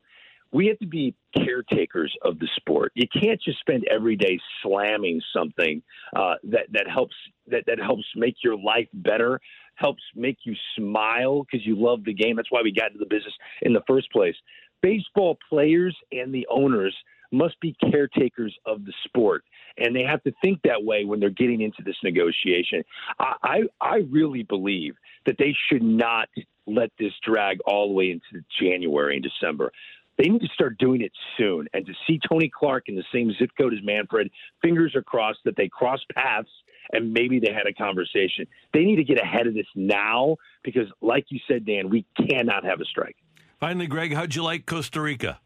we 0.52 0.66
have 0.68 0.78
to 0.78 0.86
be 0.86 1.14
caretakers 1.36 2.14
of 2.22 2.38
the 2.38 2.48
sport. 2.56 2.92
You 2.94 3.06
can't 3.12 3.40
just 3.42 3.58
spend 3.58 3.84
every 3.90 4.16
day 4.16 4.38
slamming 4.62 5.20
something 5.36 5.82
uh, 6.14 6.34
that 6.44 6.66
that 6.72 6.86
helps 6.88 7.14
that 7.48 7.64
that 7.66 7.78
helps 7.78 8.04
make 8.14 8.36
your 8.42 8.56
life 8.56 8.88
better, 8.94 9.40
helps 9.74 10.02
make 10.14 10.38
you 10.44 10.54
smile 10.76 11.44
because 11.44 11.66
you 11.66 11.76
love 11.76 12.04
the 12.04 12.14
game. 12.14 12.36
That's 12.36 12.50
why 12.52 12.62
we 12.62 12.72
got 12.72 12.92
into 12.92 13.00
the 13.00 13.06
business 13.06 13.34
in 13.62 13.72
the 13.72 13.82
first 13.86 14.10
place. 14.12 14.36
Baseball 14.80 15.38
players 15.48 15.96
and 16.12 16.32
the 16.32 16.46
owners 16.50 16.94
must 17.32 17.58
be 17.60 17.74
caretakers 17.90 18.56
of 18.64 18.84
the 18.84 18.92
sport, 19.04 19.42
and 19.78 19.94
they 19.94 20.02
have 20.02 20.22
to 20.22 20.32
think 20.40 20.60
that 20.62 20.84
way 20.84 21.04
when 21.04 21.18
they're 21.18 21.30
getting 21.30 21.62
into 21.62 21.82
this 21.84 21.96
negotiation. 22.04 22.84
I 23.18 23.34
I, 23.42 23.60
I 23.80 23.96
really 24.10 24.44
believe 24.44 24.94
that 25.26 25.36
they 25.38 25.54
should 25.68 25.82
not 25.82 26.28
let 26.66 26.90
this 26.98 27.12
drag 27.22 27.58
all 27.66 27.88
the 27.88 27.94
way 27.94 28.10
into 28.10 28.44
January 28.60 29.16
and 29.16 29.24
December. 29.24 29.72
They 30.18 30.28
need 30.28 30.40
to 30.40 30.48
start 30.54 30.78
doing 30.78 31.00
it 31.00 31.12
soon. 31.36 31.66
And 31.72 31.84
to 31.86 31.92
see 32.06 32.20
Tony 32.28 32.50
Clark 32.54 32.84
in 32.88 32.94
the 32.94 33.04
same 33.12 33.32
zip 33.38 33.50
code 33.58 33.72
as 33.72 33.80
Manfred, 33.82 34.30
fingers 34.62 34.94
are 34.94 35.02
crossed 35.02 35.40
that 35.44 35.56
they 35.56 35.68
cross 35.68 36.00
paths 36.14 36.48
and 36.92 37.12
maybe 37.12 37.40
they 37.40 37.52
had 37.52 37.66
a 37.68 37.72
conversation. 37.72 38.46
They 38.72 38.84
need 38.84 38.96
to 38.96 39.04
get 39.04 39.20
ahead 39.20 39.46
of 39.46 39.54
this 39.54 39.66
now 39.74 40.36
because, 40.62 40.86
like 41.00 41.26
you 41.30 41.40
said, 41.48 41.66
Dan, 41.66 41.90
we 41.90 42.04
cannot 42.28 42.64
have 42.64 42.80
a 42.80 42.84
strike. 42.84 43.16
Finally, 43.58 43.86
Greg, 43.86 44.12
how'd 44.12 44.34
you 44.34 44.42
like 44.42 44.66
Costa 44.66 45.00
Rica? 45.00 45.40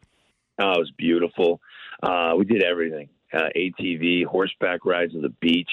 Oh, 0.60 0.72
it 0.72 0.78
was 0.78 0.92
beautiful. 0.96 1.60
Uh, 2.02 2.32
we 2.36 2.44
did 2.44 2.62
everything. 2.62 3.08
Uh, 3.32 3.48
ATV, 3.56 4.24
horseback 4.24 4.84
rides 4.86 5.14
on 5.14 5.20
the 5.20 5.28
beach, 5.40 5.70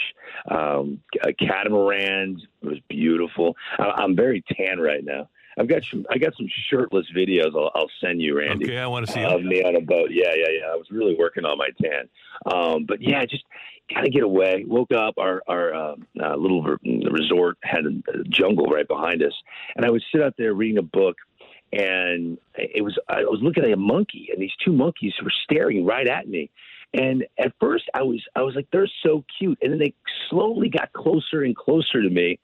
um, 0.51 0.99
catamarans. 1.39 2.41
It 2.61 2.67
was 2.67 2.79
beautiful. 2.89 3.55
I, 3.79 4.03
I'm 4.03 4.15
very 4.15 4.43
tan 4.55 4.79
right 4.79 5.03
now. 5.03 5.29
I've 5.57 5.67
got 5.67 5.83
some. 5.89 6.05
I 6.09 6.17
got 6.17 6.35
some 6.35 6.47
shirtless 6.69 7.05
videos. 7.15 7.55
I'll, 7.55 7.71
I'll 7.75 7.91
send 8.01 8.21
you, 8.21 8.37
Randy. 8.37 8.65
Okay, 8.65 8.77
I 8.77 8.87
want 8.87 9.07
to 9.07 9.11
see 9.11 9.23
of 9.23 9.43
me 9.43 9.63
on 9.63 9.75
a 9.75 9.81
boat. 9.81 10.09
Yeah, 10.11 10.31
yeah, 10.35 10.49
yeah. 10.59 10.67
I 10.71 10.75
was 10.75 10.87
really 10.91 11.15
working 11.17 11.45
on 11.45 11.57
my 11.57 11.69
tan. 11.81 12.09
Um, 12.45 12.85
but 12.85 13.01
yeah, 13.01 13.25
just 13.25 13.43
kind 13.93 14.05
of 14.05 14.13
get 14.13 14.23
away. 14.23 14.65
Woke 14.67 14.91
up. 14.91 15.15
Our 15.17 15.41
our 15.47 15.73
uh, 15.73 15.95
uh, 16.21 16.35
little 16.35 16.63
resort 17.09 17.57
had 17.63 17.85
a 17.85 18.23
jungle 18.29 18.65
right 18.65 18.87
behind 18.87 19.23
us, 19.23 19.33
and 19.75 19.85
I 19.85 19.89
would 19.89 20.03
sit 20.11 20.21
out 20.21 20.35
there 20.37 20.53
reading 20.53 20.77
a 20.77 20.83
book. 20.83 21.15
And 21.73 22.37
it 22.55 22.83
was 22.83 22.97
I 23.09 23.23
was 23.23 23.39
looking 23.41 23.63
at 23.63 23.71
a 23.71 23.77
monkey, 23.77 24.29
and 24.31 24.41
these 24.41 24.53
two 24.63 24.71
monkeys 24.71 25.13
were 25.21 25.33
staring 25.43 25.85
right 25.85 26.07
at 26.07 26.27
me. 26.27 26.49
And 26.97 27.25
at 27.37 27.51
first, 27.59 27.85
I 27.93 28.03
was 28.03 28.23
I 28.35 28.41
was 28.41 28.55
like, 28.55 28.67
they're 28.71 28.89
so 29.03 29.23
cute, 29.37 29.57
and 29.61 29.71
then 29.71 29.79
they 29.79 29.93
slowly 30.29 30.69
got 30.69 30.93
closer 30.93 31.43
and 31.43 31.55
closer 31.55 32.01
to 32.01 32.09
me. 32.09 32.39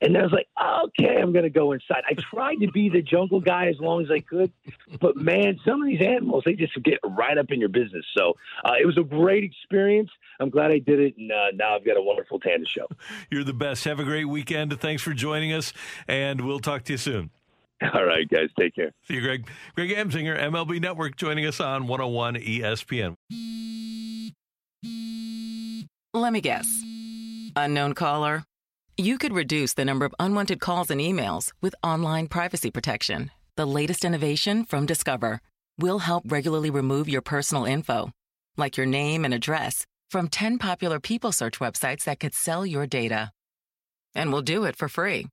And 0.00 0.16
I 0.16 0.22
was 0.22 0.30
like, 0.30 0.46
okay, 0.56 1.20
I'm 1.20 1.32
going 1.32 1.42
to 1.42 1.50
go 1.50 1.72
inside. 1.72 2.04
I 2.08 2.14
tried 2.14 2.56
to 2.60 2.70
be 2.70 2.88
the 2.88 3.02
jungle 3.02 3.40
guy 3.40 3.66
as 3.66 3.80
long 3.80 4.00
as 4.04 4.10
I 4.12 4.20
could, 4.20 4.52
but 5.00 5.16
man, 5.16 5.58
some 5.66 5.82
of 5.82 5.88
these 5.88 6.00
animals, 6.00 6.44
they 6.46 6.52
just 6.52 6.80
get 6.84 7.00
right 7.04 7.36
up 7.36 7.46
in 7.50 7.58
your 7.58 7.68
business. 7.68 8.04
So 8.16 8.34
uh, 8.64 8.74
it 8.80 8.86
was 8.86 8.96
a 8.96 9.02
great 9.02 9.42
experience. 9.42 10.10
I'm 10.38 10.50
glad 10.50 10.70
I 10.70 10.78
did 10.78 11.00
it. 11.00 11.16
And 11.18 11.32
uh, 11.32 11.46
now 11.54 11.74
I've 11.74 11.84
got 11.84 11.96
a 11.96 12.02
wonderful 12.02 12.38
tan 12.38 12.60
to 12.60 12.66
show. 12.66 12.86
You're 13.28 13.42
the 13.42 13.52
best. 13.52 13.82
Have 13.84 13.98
a 13.98 14.04
great 14.04 14.26
weekend. 14.26 14.78
Thanks 14.78 15.02
for 15.02 15.14
joining 15.14 15.52
us, 15.52 15.72
and 16.06 16.42
we'll 16.42 16.60
talk 16.60 16.84
to 16.84 16.92
you 16.92 16.98
soon. 16.98 17.30
All 17.94 18.04
right, 18.04 18.28
guys. 18.28 18.48
Take 18.58 18.74
care. 18.74 18.92
See 19.06 19.14
you, 19.14 19.20
Greg. 19.20 19.46
Greg 19.74 19.90
Amsinger, 19.90 20.38
MLB 20.38 20.80
Network, 20.80 21.16
joining 21.16 21.46
us 21.46 21.60
on 21.60 21.86
101 21.86 22.34
ESPN. 22.34 23.14
Let 26.14 26.32
me 26.32 26.40
guess. 26.40 26.66
Unknown 27.54 27.94
caller 27.94 28.44
you 29.00 29.16
could 29.16 29.32
reduce 29.32 29.74
the 29.74 29.84
number 29.84 30.04
of 30.04 30.14
unwanted 30.18 30.58
calls 30.58 30.90
and 30.90 31.00
emails 31.00 31.52
with 31.62 31.72
online 31.84 32.26
privacy 32.26 32.68
protection. 32.68 33.30
The 33.56 33.64
latest 33.64 34.04
innovation 34.04 34.64
from 34.64 34.86
Discover 34.86 35.40
will 35.78 36.00
help 36.00 36.24
regularly 36.26 36.70
remove 36.70 37.08
your 37.08 37.22
personal 37.22 37.64
info, 37.64 38.10
like 38.56 38.76
your 38.76 38.86
name 38.86 39.24
and 39.24 39.32
address, 39.32 39.86
from 40.10 40.26
10 40.26 40.58
popular 40.58 40.98
people 40.98 41.30
search 41.30 41.60
websites 41.60 42.04
that 42.04 42.18
could 42.18 42.34
sell 42.34 42.66
your 42.66 42.88
data. 42.88 43.30
And 44.16 44.32
we'll 44.32 44.42
do 44.42 44.64
it 44.64 44.74
for 44.74 44.88
free. 44.88 45.28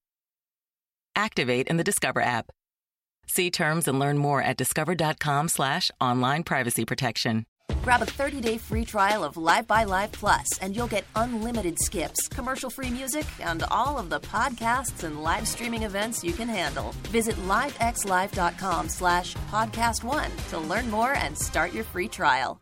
Activate 1.16 1.68
in 1.68 1.78
the 1.78 1.84
Discover 1.84 2.22
app. 2.22 2.52
See 3.28 3.50
terms 3.50 3.88
and 3.88 4.00
learn 4.00 4.18
more 4.18 4.42
at 4.42 4.58
discover.com 4.58 5.48
slash 5.50 5.92
online 6.00 6.44
privacy 6.44 6.86
protection. 6.86 7.46
Grab 7.82 8.02
a 8.02 8.06
30-day 8.06 8.58
free 8.58 8.86
trial 8.86 9.24
of 9.24 9.38
Live 9.38 9.68
by 9.68 9.84
Live 9.84 10.12
Plus, 10.12 10.58
and 10.60 10.76
you'll 10.76 10.88
get 10.88 11.06
unlimited 11.16 11.80
skips, 11.80 12.28
commercial-free 12.28 12.90
music, 12.92 13.26
and 13.40 13.64
all 13.72 13.98
of 13.98 14.10
the 14.10 14.20
podcasts 14.20 15.04
and 15.04 15.24
live 15.24 15.48
streaming 15.48 15.84
events 15.84 16.24
you 16.24 16.34
can 16.34 16.48
handle. 16.48 16.94
Visit 17.10 17.36
livexlive.com 17.48 18.90
slash 18.90 19.36
podcast 19.52 20.04
one 20.04 20.32
to 20.50 20.60
learn 20.60 20.90
more 20.90 21.14
and 21.14 21.38
start 21.38 21.74
your 21.74 21.84
free 21.84 22.08
trial. 22.08 22.62